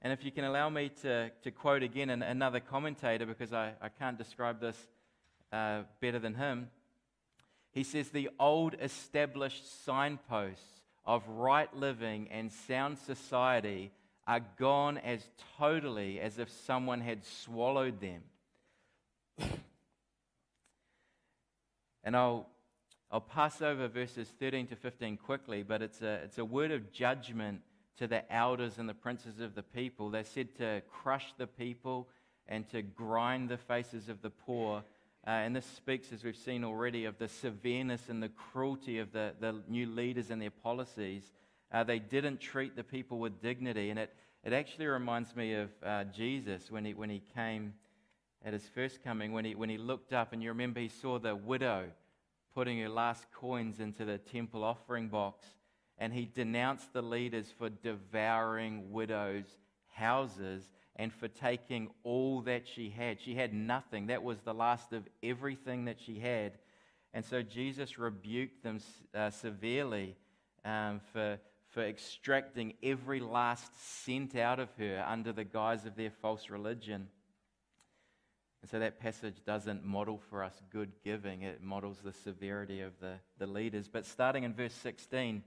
[0.00, 3.88] And if you can allow me to, to quote again another commentator, because I, I
[3.88, 4.76] can't describe this
[5.52, 6.70] uh, better than him,
[7.72, 13.92] he says the old established signposts of right living and sound society
[14.26, 15.26] are gone as
[15.58, 18.22] totally as if someone had swallowed them.
[22.04, 22.46] and I'll,
[23.10, 26.92] I'll pass over verses 13 to 15 quickly, but it's a, it's a word of
[26.92, 27.62] judgment
[27.98, 30.10] to the elders and the princes of the people.
[30.10, 32.08] They're said to crush the people
[32.46, 34.82] and to grind the faces of the poor.
[35.26, 39.12] Uh, and this speaks, as we've seen already, of the severeness and the cruelty of
[39.12, 41.24] the, the new leaders and their policies.
[41.72, 43.90] Uh, they didn't treat the people with dignity.
[43.90, 47.74] And it, it actually reminds me of uh, Jesus when he, when he came
[48.44, 51.18] at his first coming, when he, when he looked up, and you remember he saw
[51.18, 51.86] the widow
[52.54, 55.46] putting her last coins into the temple offering box.
[55.98, 59.56] And he denounced the leaders for devouring widows'
[59.88, 60.62] houses
[60.96, 63.20] and for taking all that she had.
[63.20, 64.06] She had nothing.
[64.06, 66.52] That was the last of everything that she had.
[67.14, 68.80] And so Jesus rebuked them
[69.14, 70.16] uh, severely
[70.64, 73.72] um, for, for extracting every last
[74.04, 77.08] cent out of her under the guise of their false religion.
[78.60, 82.92] And so that passage doesn't model for us good giving, it models the severity of
[83.00, 83.88] the, the leaders.
[83.88, 85.42] But starting in verse 16,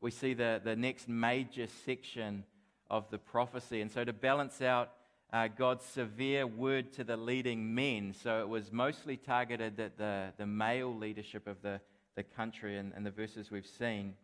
[0.00, 2.44] we see the, the next major section
[2.88, 3.80] of the prophecy.
[3.80, 4.90] And so to balance out
[5.32, 10.32] uh, God's severe word to the leading men, so it was mostly targeted at the,
[10.38, 11.80] the male leadership of the,
[12.16, 14.14] the country and, and the verses we've seen.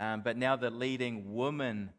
[0.00, 1.90] Um, but now the leading women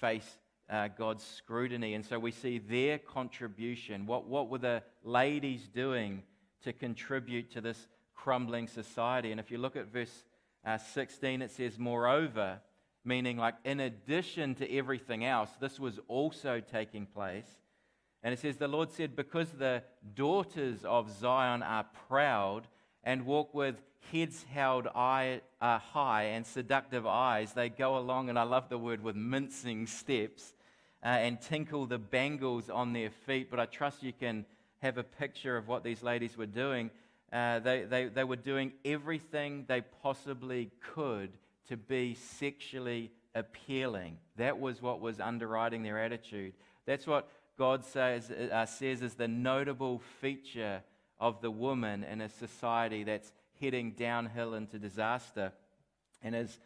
[0.00, 0.38] face
[0.70, 1.94] uh, God's scrutiny.
[1.94, 4.06] And so we see their contribution.
[4.06, 6.22] What, what were the ladies doing
[6.62, 9.30] to contribute to this crumbling society?
[9.30, 10.24] And if you look at verse
[10.64, 12.60] uh, 16, it says, Moreover,
[13.04, 17.46] meaning like in addition to everything else, this was also taking place.
[18.22, 19.82] And it says, The Lord said, Because the
[20.14, 22.68] daughters of Zion are proud
[23.02, 23.76] and walk with
[24.12, 29.02] heads held uh, high and seductive eyes, they go along, and I love the word,
[29.02, 30.54] with mincing steps
[31.02, 33.50] uh, and tinkle the bangles on their feet.
[33.50, 34.44] But I trust you can
[34.80, 36.90] have a picture of what these ladies were doing.
[37.32, 41.30] Uh, they, they, they were doing everything they possibly could
[41.68, 44.16] to be sexually appealing.
[44.36, 46.54] That was what was underwriting their attitude.
[46.86, 50.82] That's what God says, uh, says is the notable feature
[51.20, 55.52] of the woman in a society that's heading downhill into disaster.
[56.22, 56.58] And his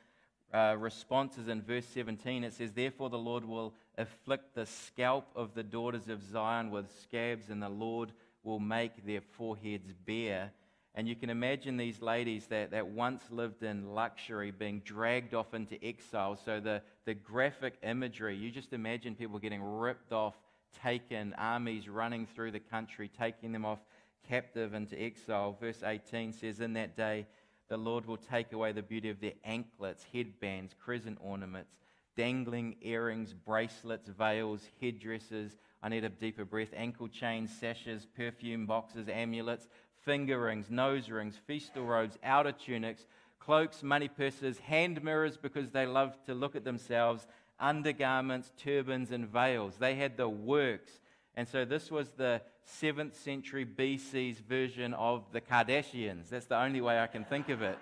[0.53, 2.45] uh, response is in verse 17.
[2.45, 6.87] It says, Therefore the Lord will afflict the scalp of the daughters of Zion with
[7.03, 8.13] scabs, and the Lord
[8.45, 10.53] will make their foreheads bare.
[10.95, 15.53] And you can imagine these ladies that, that once lived in luxury being dragged off
[15.53, 16.39] into exile.
[16.45, 20.35] So the, the graphic imagery, you just imagine people getting ripped off,
[20.83, 23.81] taken, armies running through the country, taking them off
[24.29, 25.57] captive into exile.
[25.61, 27.27] Verse 18 says, In that day,
[27.69, 31.73] the Lord will take away the beauty of their anklets, headbands, crescent ornaments,
[32.17, 35.57] dangling earrings, bracelets, veils, headdresses.
[35.85, 36.71] I need a deeper breath.
[36.75, 39.69] Ankle chains, sashes, perfume boxes, amulets,
[40.03, 43.05] finger rings, nose rings, festal robes, outer tunics,
[43.39, 47.27] cloaks, money purses, hand mirrors because they love to look at themselves,
[47.61, 49.75] undergarments, turbans, and veils.
[49.79, 51.01] They had the works.
[51.37, 52.41] And so this was the
[52.81, 56.31] 7th century BC's version of the Kardashians.
[56.31, 57.79] That's the only way I can think of it.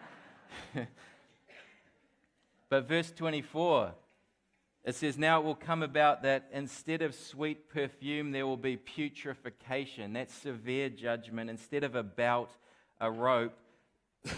[2.68, 3.93] but verse 24,
[4.85, 8.76] it says, Now it will come about that instead of sweet perfume, there will be
[8.76, 10.12] putrefaction.
[10.12, 11.51] That's severe judgment.
[11.51, 12.51] Instead of a belt,
[13.01, 13.57] a rope.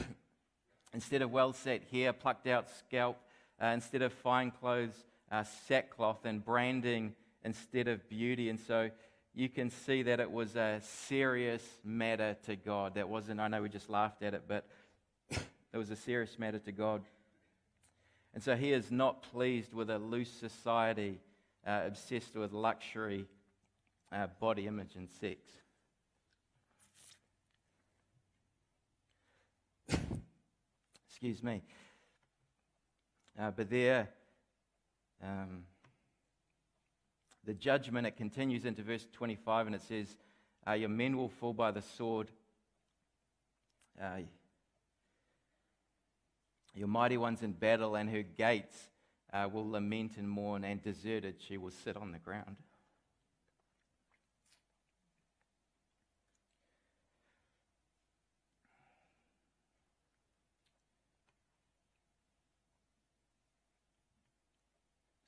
[0.92, 3.18] instead of well set hair, plucked out scalp.
[3.62, 6.24] Uh, instead of fine clothes, uh, sackcloth.
[6.24, 8.50] And branding instead of beauty.
[8.50, 8.90] And so
[9.34, 12.96] you can see that it was a serious matter to God.
[12.96, 14.66] That wasn't, I know we just laughed at it, but
[15.30, 17.02] it was a serious matter to God.
[18.34, 21.20] And so he is not pleased with a loose society
[21.64, 23.26] uh, obsessed with luxury,
[24.12, 25.38] uh, body image, and sex.
[31.08, 31.62] Excuse me.
[33.38, 34.08] Uh, but there,
[35.22, 35.62] um,
[37.44, 40.08] the judgment, it continues into verse 25 and it says,
[40.66, 42.32] uh, Your men will fall by the sword.
[44.00, 44.22] Uh,
[46.74, 48.76] your mighty ones in battle, and her gates
[49.32, 52.56] uh, will lament and mourn, and deserted she will sit on the ground.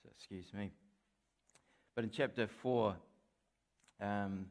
[0.02, 0.72] So, excuse me.
[1.94, 2.96] But in chapter 4,
[4.00, 4.46] um,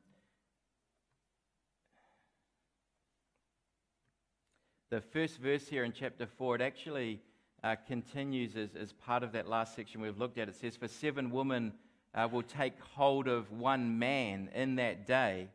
[4.96, 7.20] the first verse here in chapter 4, it actually
[7.66, 10.48] uh, continues as, as part of that last section we've looked at.
[10.48, 11.74] It says, For seven women
[12.14, 15.50] uh, will take hold of one man in that day.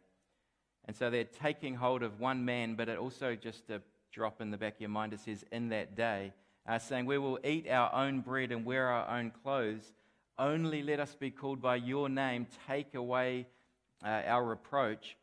[0.84, 3.80] And so they're taking hold of one man, but it also, just to
[4.12, 6.34] drop in the back of your mind, it says, In that day,
[6.68, 9.94] uh, saying, We will eat our own bread and wear our own clothes
[10.38, 12.46] only let us be called by your name.
[12.66, 13.46] Take away
[14.04, 15.16] uh, our reproach.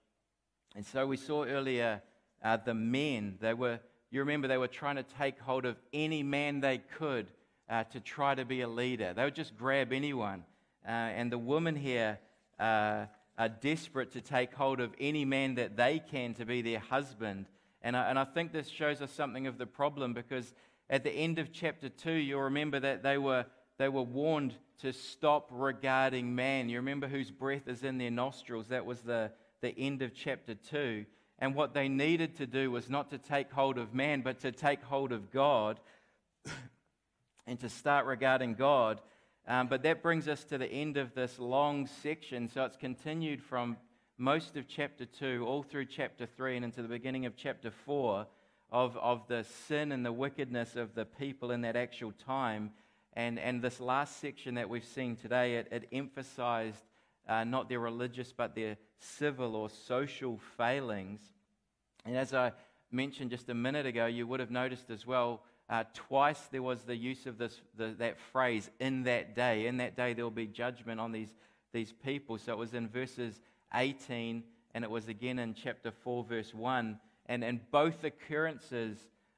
[0.75, 2.01] And so we saw earlier
[2.43, 3.37] uh, the men.
[3.39, 3.79] They were,
[4.11, 7.27] you remember, they were trying to take hold of any man they could
[7.69, 9.13] uh, to try to be a leader.
[9.13, 10.43] They would just grab anyone.
[10.85, 12.19] Uh, and the women here
[12.59, 13.05] uh,
[13.37, 17.47] are desperate to take hold of any man that they can to be their husband.
[17.81, 20.53] And I, and I think this shows us something of the problem because
[20.89, 23.45] at the end of chapter 2, you'll remember that they were
[23.77, 26.69] they were warned to stop regarding man.
[26.69, 28.67] You remember whose breath is in their nostrils?
[28.69, 29.31] That was the,
[29.61, 31.05] the end of chapter 2.
[31.39, 34.51] And what they needed to do was not to take hold of man, but to
[34.51, 35.79] take hold of God
[37.47, 38.99] and to start regarding God.
[39.47, 42.49] Um, but that brings us to the end of this long section.
[42.49, 43.77] So it's continued from
[44.17, 48.25] most of chapter 2 all through chapter 3 and into the beginning of chapter 4
[48.71, 52.71] of, of the sin and the wickedness of the people in that actual time.
[53.13, 56.83] And, and this last section that we've seen today, it, it emphasized
[57.27, 61.21] uh, not their religious, but their civil or social failings.
[62.05, 62.53] And as I
[62.91, 66.83] mentioned just a minute ago, you would have noticed as well, uh, twice there was
[66.83, 69.67] the use of this, the, that phrase, in that day.
[69.67, 71.33] In that day, there will be judgment on these,
[71.73, 72.37] these people.
[72.37, 73.41] So it was in verses
[73.73, 74.43] 18,
[74.73, 76.99] and it was again in chapter 4, verse 1.
[77.25, 78.97] And, and both occurrences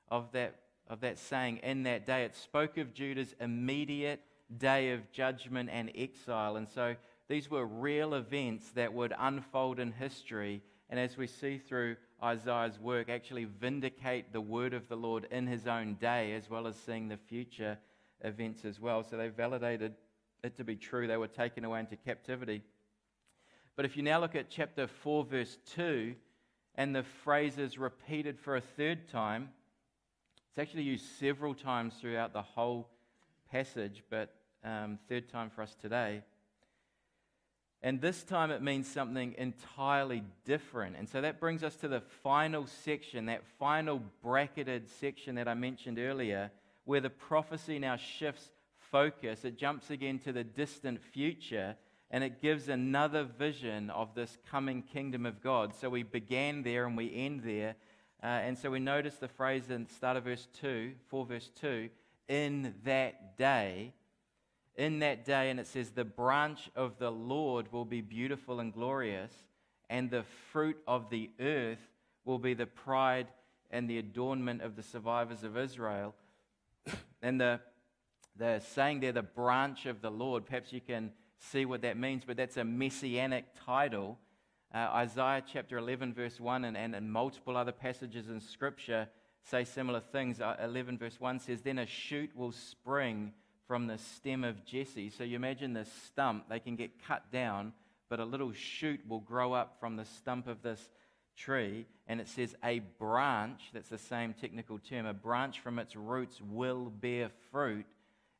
[0.09, 0.55] of that
[0.89, 2.23] of that saying in that day.
[2.23, 4.21] It spoke of Judah's immediate
[4.57, 6.55] day of judgment and exile.
[6.55, 6.95] And so
[7.29, 10.63] these were real events that would unfold in history.
[10.89, 15.45] And as we see through Isaiah's work, actually vindicate the word of the Lord in
[15.45, 17.77] his own day, as well as seeing the future
[18.21, 19.03] events as well.
[19.03, 19.93] So they validated
[20.43, 21.05] it to be true.
[21.05, 22.63] They were taken away into captivity.
[23.75, 26.15] But if you now look at chapter 4, verse 2,
[26.75, 29.49] and the phrase is repeated for a third time,
[30.49, 32.89] it's actually used several times throughout the whole
[33.51, 36.23] passage, but um, third time for us today.
[37.81, 40.97] And this time it means something entirely different.
[40.97, 45.53] And so that brings us to the final section, that final bracketed section that I
[45.53, 46.51] mentioned earlier,
[46.83, 48.51] where the prophecy now shifts
[48.91, 49.45] focus.
[49.45, 51.77] It jumps again to the distant future
[52.11, 55.73] and it gives another vision of this coming kingdom of God.
[55.75, 57.75] So we began there and we end there.
[58.21, 61.51] Uh, and so we notice the phrase in the start of verse 2, 4 verse
[61.61, 61.89] 2,
[62.27, 63.93] in that day.
[64.79, 68.71] In that day, and it says, the branch of the Lord will be beautiful and
[68.71, 69.33] glorious,
[69.89, 70.23] and the
[70.53, 71.91] fruit of the earth
[72.23, 73.27] will be the pride
[73.71, 76.15] and the adornment of the survivors of Israel.
[77.21, 77.59] and the,
[78.37, 82.23] the saying there, the branch of the Lord, perhaps you can see what that means,
[82.25, 84.17] but that's a messianic title
[84.73, 89.07] uh, Isaiah chapter 11, verse 1, and, and, and, multiple other passages in Scripture
[89.43, 90.39] say similar things.
[90.39, 93.33] Uh, 11, verse 1 says, Then a shoot will spring
[93.69, 95.11] from the stem of Jesse.
[95.11, 97.71] So you imagine this stump, they can get cut down,
[98.09, 100.89] but a little shoot will grow up from the stump of this
[101.37, 101.85] tree.
[102.07, 106.41] And it says, A branch, that's the same technical term, a branch from its roots
[106.41, 107.85] will bear fruit,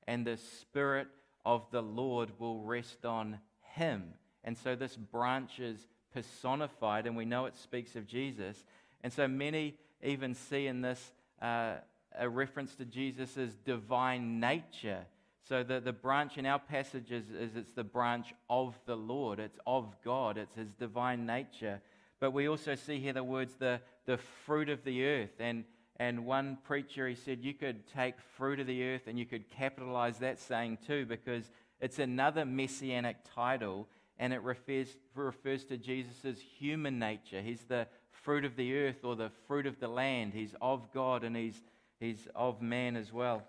[0.08, 1.08] and the Spirit
[1.46, 4.06] of the Lord will rest on him.
[4.44, 5.78] And so this branch is
[6.12, 8.66] personified, and we know it speaks of Jesus.
[9.04, 11.76] And so many even see in this uh,
[12.18, 15.06] a reference to Jesus' divine nature.
[15.48, 19.40] So the, the branch in our passage is, is it's the branch of the Lord,
[19.40, 21.82] it's of God, it's his divine nature.
[22.20, 25.40] But we also see here the words the, the fruit of the earth.
[25.40, 25.64] And,
[25.98, 29.50] and one preacher, he said, you could take fruit of the earth and you could
[29.50, 33.88] capitalize that saying too, because it's another messianic title
[34.18, 37.42] and it refers, refers to Jesus' human nature.
[37.42, 40.34] He's the fruit of the earth or the fruit of the land.
[40.34, 41.62] He's of God and he's,
[42.02, 43.44] he's of man as well.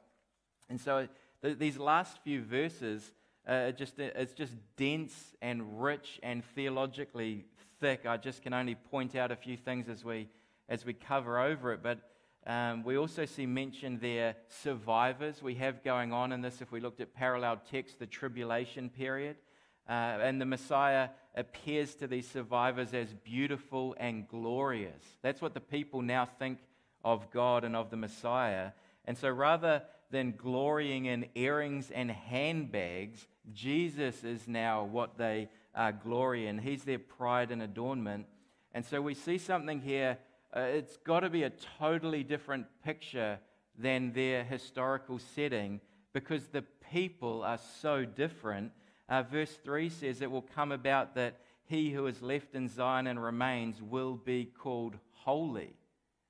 [0.68, 1.09] And so
[1.43, 3.12] th- these last few verses,
[3.47, 7.47] uh, just, it's just dense and rich and theologically
[7.80, 8.07] thick.
[8.07, 10.28] I just can only point out a few things as we,
[10.68, 11.82] as we cover over it.
[11.82, 11.99] But
[12.47, 16.61] um, we also see mentioned there survivors we have going on in this.
[16.61, 19.36] If we looked at parallel text, the tribulation period.
[19.88, 25.03] Uh, and the Messiah appears to these survivors as beautiful and glorious.
[25.22, 26.59] That's what the people now think
[27.05, 28.70] of God and of the Messiah.
[29.05, 35.92] And so rather than glorying in earrings and handbags, Jesus is now what they uh,
[35.92, 36.58] glory in.
[36.58, 38.26] He's their pride and adornment.
[38.72, 40.18] And so we see something here.
[40.54, 43.38] Uh, it's got to be a totally different picture
[43.78, 45.80] than their historical setting
[46.12, 48.72] because the people are so different.
[49.08, 53.06] Uh, verse 3 says, It will come about that he who is left in Zion
[53.06, 55.74] and remains will be called holy.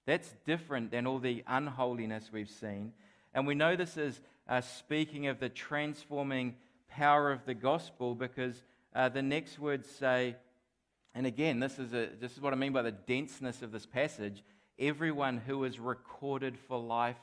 [0.07, 2.93] That's different than all the unholiness we've seen.
[3.35, 6.57] And we know this is uh, speaking of the transforming
[6.89, 8.63] power of the gospel because
[8.95, 10.37] uh, the next words say,
[11.15, 13.87] and again, this is, a, this is what I mean by the denseness of this
[13.87, 14.43] passage
[14.81, 17.19] everyone who is recorded for life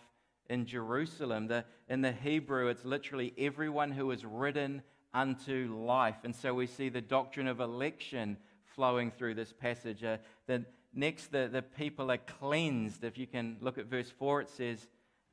[0.50, 1.48] in Jerusalem.
[1.48, 4.84] The, in the Hebrew, it's literally everyone who is written
[5.14, 6.18] unto life.
[6.24, 8.38] And so we see the doctrine of election
[8.76, 10.04] flowing through this passage.
[10.04, 13.04] Uh, the, next, the, the people are cleansed.
[13.04, 14.88] If you can look at verse 4, it says,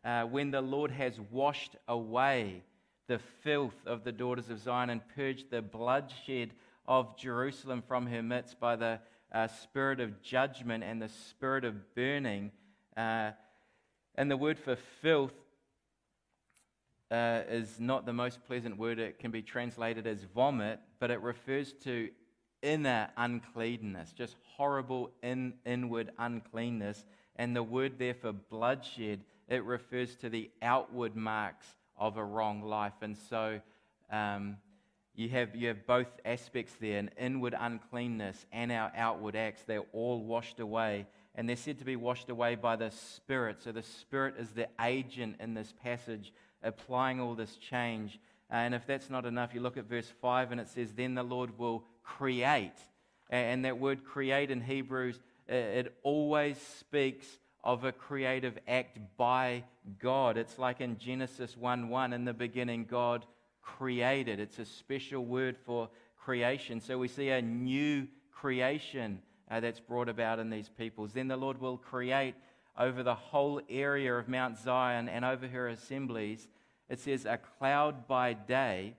[0.05, 2.63] uh, When the Lord has washed away
[3.07, 6.51] the filth of the daughters of Zion and purged the bloodshed
[6.87, 9.01] of Jerusalem from her midst by the
[9.33, 12.53] uh, spirit of judgment and the spirit of burning.
[12.97, 13.33] Uh,
[14.15, 15.33] and the word for filth
[17.11, 18.99] uh, is not the most pleasant word.
[18.99, 22.09] It can be translated as vomit, but it refers to
[22.63, 27.05] inner uncleanness, just horrible in, inward uncleanness.
[27.37, 31.67] And the word there for bloodshed, it refers to the outward marks
[31.97, 32.95] of a wrong life.
[33.03, 33.61] And so
[34.11, 34.57] um,
[35.15, 39.63] you, have, you have both aspects there an inward uncleanness and our outward acts.
[39.67, 41.07] They're all washed away.
[41.35, 43.63] And they're said to be washed away by the Spirit.
[43.63, 46.33] So the Spirit is the agent in this passage,
[46.63, 48.21] applying all this change.
[48.51, 51.23] And if that's not enough, you look at verse 5 and it says, Then the
[51.23, 52.79] Lord will create.
[53.31, 55.19] And that word create in Hebrews,
[55.49, 57.27] it always speaks
[57.65, 59.65] of a creative act by
[59.99, 60.37] God.
[60.37, 63.25] It's like in Genesis 1 1, in the beginning, God
[63.63, 64.39] created.
[64.39, 65.89] It's a special word for
[66.23, 66.81] creation.
[66.81, 71.13] So we see a new creation uh, that's brought about in these peoples.
[71.13, 72.35] Then the Lord will create
[72.79, 76.47] over the whole area of Mount Zion and over her assemblies.
[76.91, 78.95] It says, a cloud by day,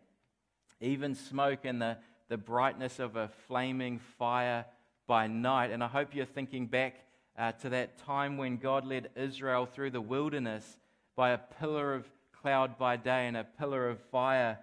[0.81, 1.97] even smoke and the,
[2.29, 4.65] the brightness of a flaming fire
[5.05, 5.69] by night.
[5.69, 6.95] And I hope you're thinking back
[7.37, 10.79] uh, to that time when God led Israel through the wilderness
[11.15, 12.07] by a pillar of
[12.41, 14.57] cloud by day and a pillar of fire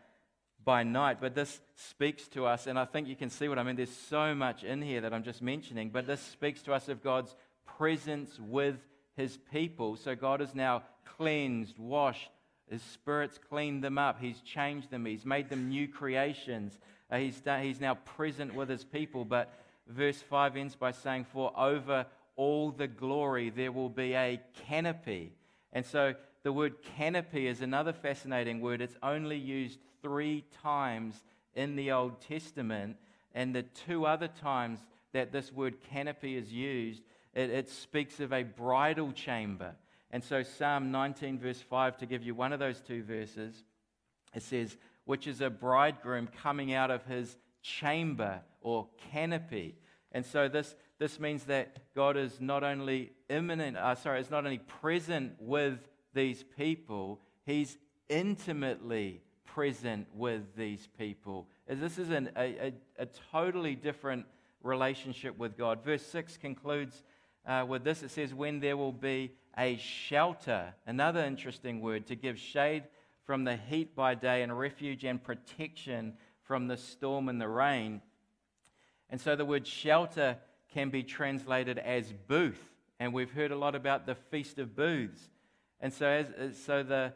[0.65, 1.19] by night.
[1.21, 3.77] But this speaks to us, and I think you can see what I mean.
[3.77, 7.03] There's so much in here that I'm just mentioning, but this speaks to us of
[7.03, 7.35] God's
[7.79, 8.77] presence with
[9.17, 9.97] his people.
[9.97, 10.83] So God is now
[11.17, 12.31] cleansed, washed,
[12.71, 16.79] his spirit's cleaned them up, he's changed them, he's made them new creations.
[17.11, 19.25] Uh, he's, done, he's now present with his people.
[19.25, 19.53] But
[19.87, 22.07] verse 5 ends by saying, For over
[22.37, 25.33] all the glory, there will be a canopy.
[25.73, 28.81] And so the word canopy is another fascinating word.
[28.81, 31.23] It's only used three times
[31.55, 32.97] in the Old Testament.
[33.35, 34.81] And the two other times
[35.13, 37.03] that this word canopy is used,
[37.35, 39.75] it, it speaks of a bridal chamber.
[40.11, 43.65] And so, Psalm 19, verse 5, to give you one of those two verses,
[44.35, 49.75] it says, which is a bridegroom coming out of his chamber or canopy.
[50.13, 54.45] And so, this, this means that God is not only imminent, uh, sorry, is not
[54.45, 55.81] only present with
[56.15, 57.77] these people, He's
[58.09, 61.49] intimately present with these people.
[61.69, 64.27] This is an, a, a, a, totally different
[64.63, 65.83] relationship with God.
[65.85, 67.03] Verse 6 concludes
[67.45, 72.15] uh, with this it says, When there will be a shelter, another interesting word, to
[72.15, 72.85] give shade
[73.27, 76.13] from the heat by day and refuge and protection
[76.45, 78.03] from the storm and the rain.
[79.11, 80.39] And so the word shelter
[80.73, 82.63] can be translated as booth.
[82.99, 85.29] And we've heard a lot about the Feast of Booths.
[85.81, 87.13] And so, as, so the,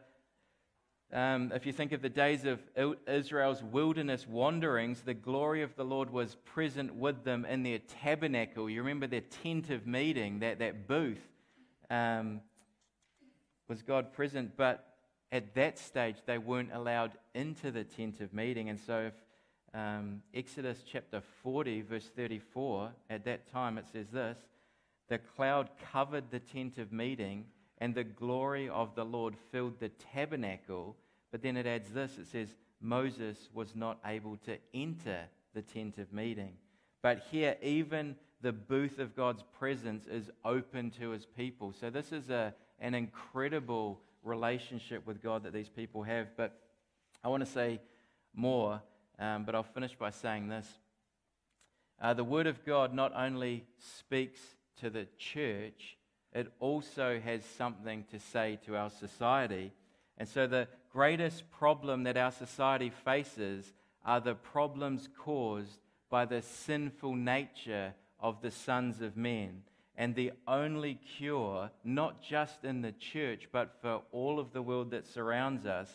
[1.13, 2.59] um, if you think of the days of
[3.07, 8.69] Israel's wilderness wanderings, the glory of the Lord was present with them in their tabernacle.
[8.69, 11.25] You remember their tent of meeting, that, that booth.
[11.89, 12.41] Um,
[13.69, 14.57] was God present?
[14.57, 14.85] But
[15.31, 18.69] at that stage, they weren't allowed into the tent of meeting.
[18.69, 19.13] And so, if
[19.77, 24.39] um, Exodus chapter 40, verse 34, at that time it says this
[25.07, 27.45] The cloud covered the tent of meeting,
[27.77, 30.95] and the glory of the Lord filled the tabernacle.
[31.31, 35.21] But then it adds this it says, Moses was not able to enter
[35.53, 36.53] the tent of meeting.
[37.03, 41.73] But here, even the booth of God's presence is open to his people.
[41.79, 46.35] So, this is a, an incredible relationship with God that these people have.
[46.35, 46.59] But
[47.23, 47.79] I want to say
[48.35, 48.81] more,
[49.19, 50.67] um, but I'll finish by saying this.
[51.99, 54.39] Uh, the Word of God not only speaks
[54.81, 55.97] to the church,
[56.33, 59.71] it also has something to say to our society.
[60.17, 63.73] And so, the greatest problem that our society faces
[64.05, 69.63] are the problems caused by the sinful nature of the sons of men.
[69.95, 74.91] And the only cure, not just in the church, but for all of the world
[74.91, 75.89] that surrounds us,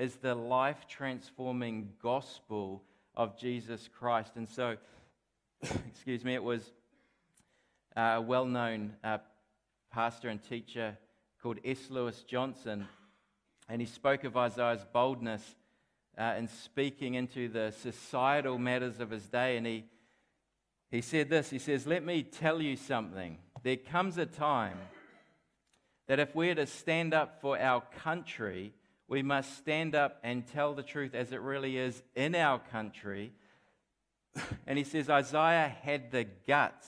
[0.00, 2.82] is the life transforming gospel
[3.14, 4.32] of Jesus Christ.
[4.36, 4.76] And so,
[5.62, 6.72] excuse me, it was
[7.94, 9.18] a well known uh,
[9.92, 10.96] pastor and teacher
[11.42, 11.90] called S.
[11.90, 12.88] Lewis Johnson,
[13.68, 15.42] and he spoke of Isaiah's boldness
[16.16, 19.58] uh, in speaking into the societal matters of his day.
[19.58, 19.84] And he,
[20.90, 23.36] he said this He says, Let me tell you something.
[23.62, 24.78] There comes a time
[26.08, 28.72] that if we're to stand up for our country,
[29.10, 33.32] we must stand up and tell the truth as it really is in our country.
[34.68, 36.86] And he says Isaiah had the guts.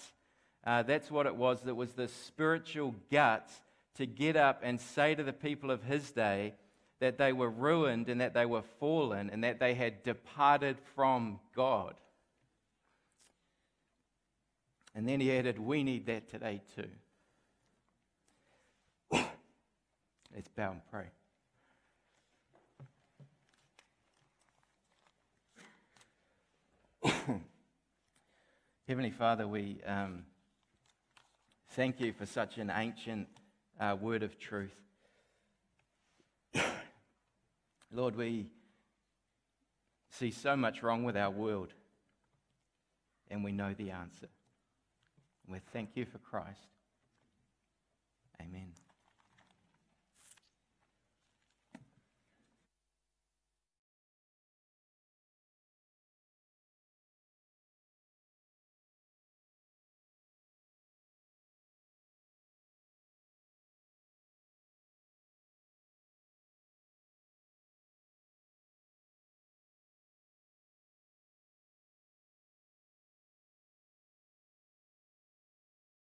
[0.65, 1.61] Uh, that's what it was.
[1.63, 3.53] That was the spiritual guts
[3.97, 6.55] to get up and say to the people of his day
[7.01, 11.41] that they were ruined and that they were fallen and that they had departed from
[11.57, 11.95] God.
[14.95, 16.89] And then he added, We need that today too.
[20.33, 21.09] Let's bow and pray.
[28.93, 30.23] Heavenly Father, we um,
[31.71, 33.27] thank you for such an ancient
[33.81, 34.75] uh, word of truth.
[37.91, 38.49] Lord, we
[40.11, 41.73] see so much wrong with our world,
[43.31, 44.29] and we know the answer.
[45.49, 46.69] We thank you for Christ.
[48.43, 48.75] Amen.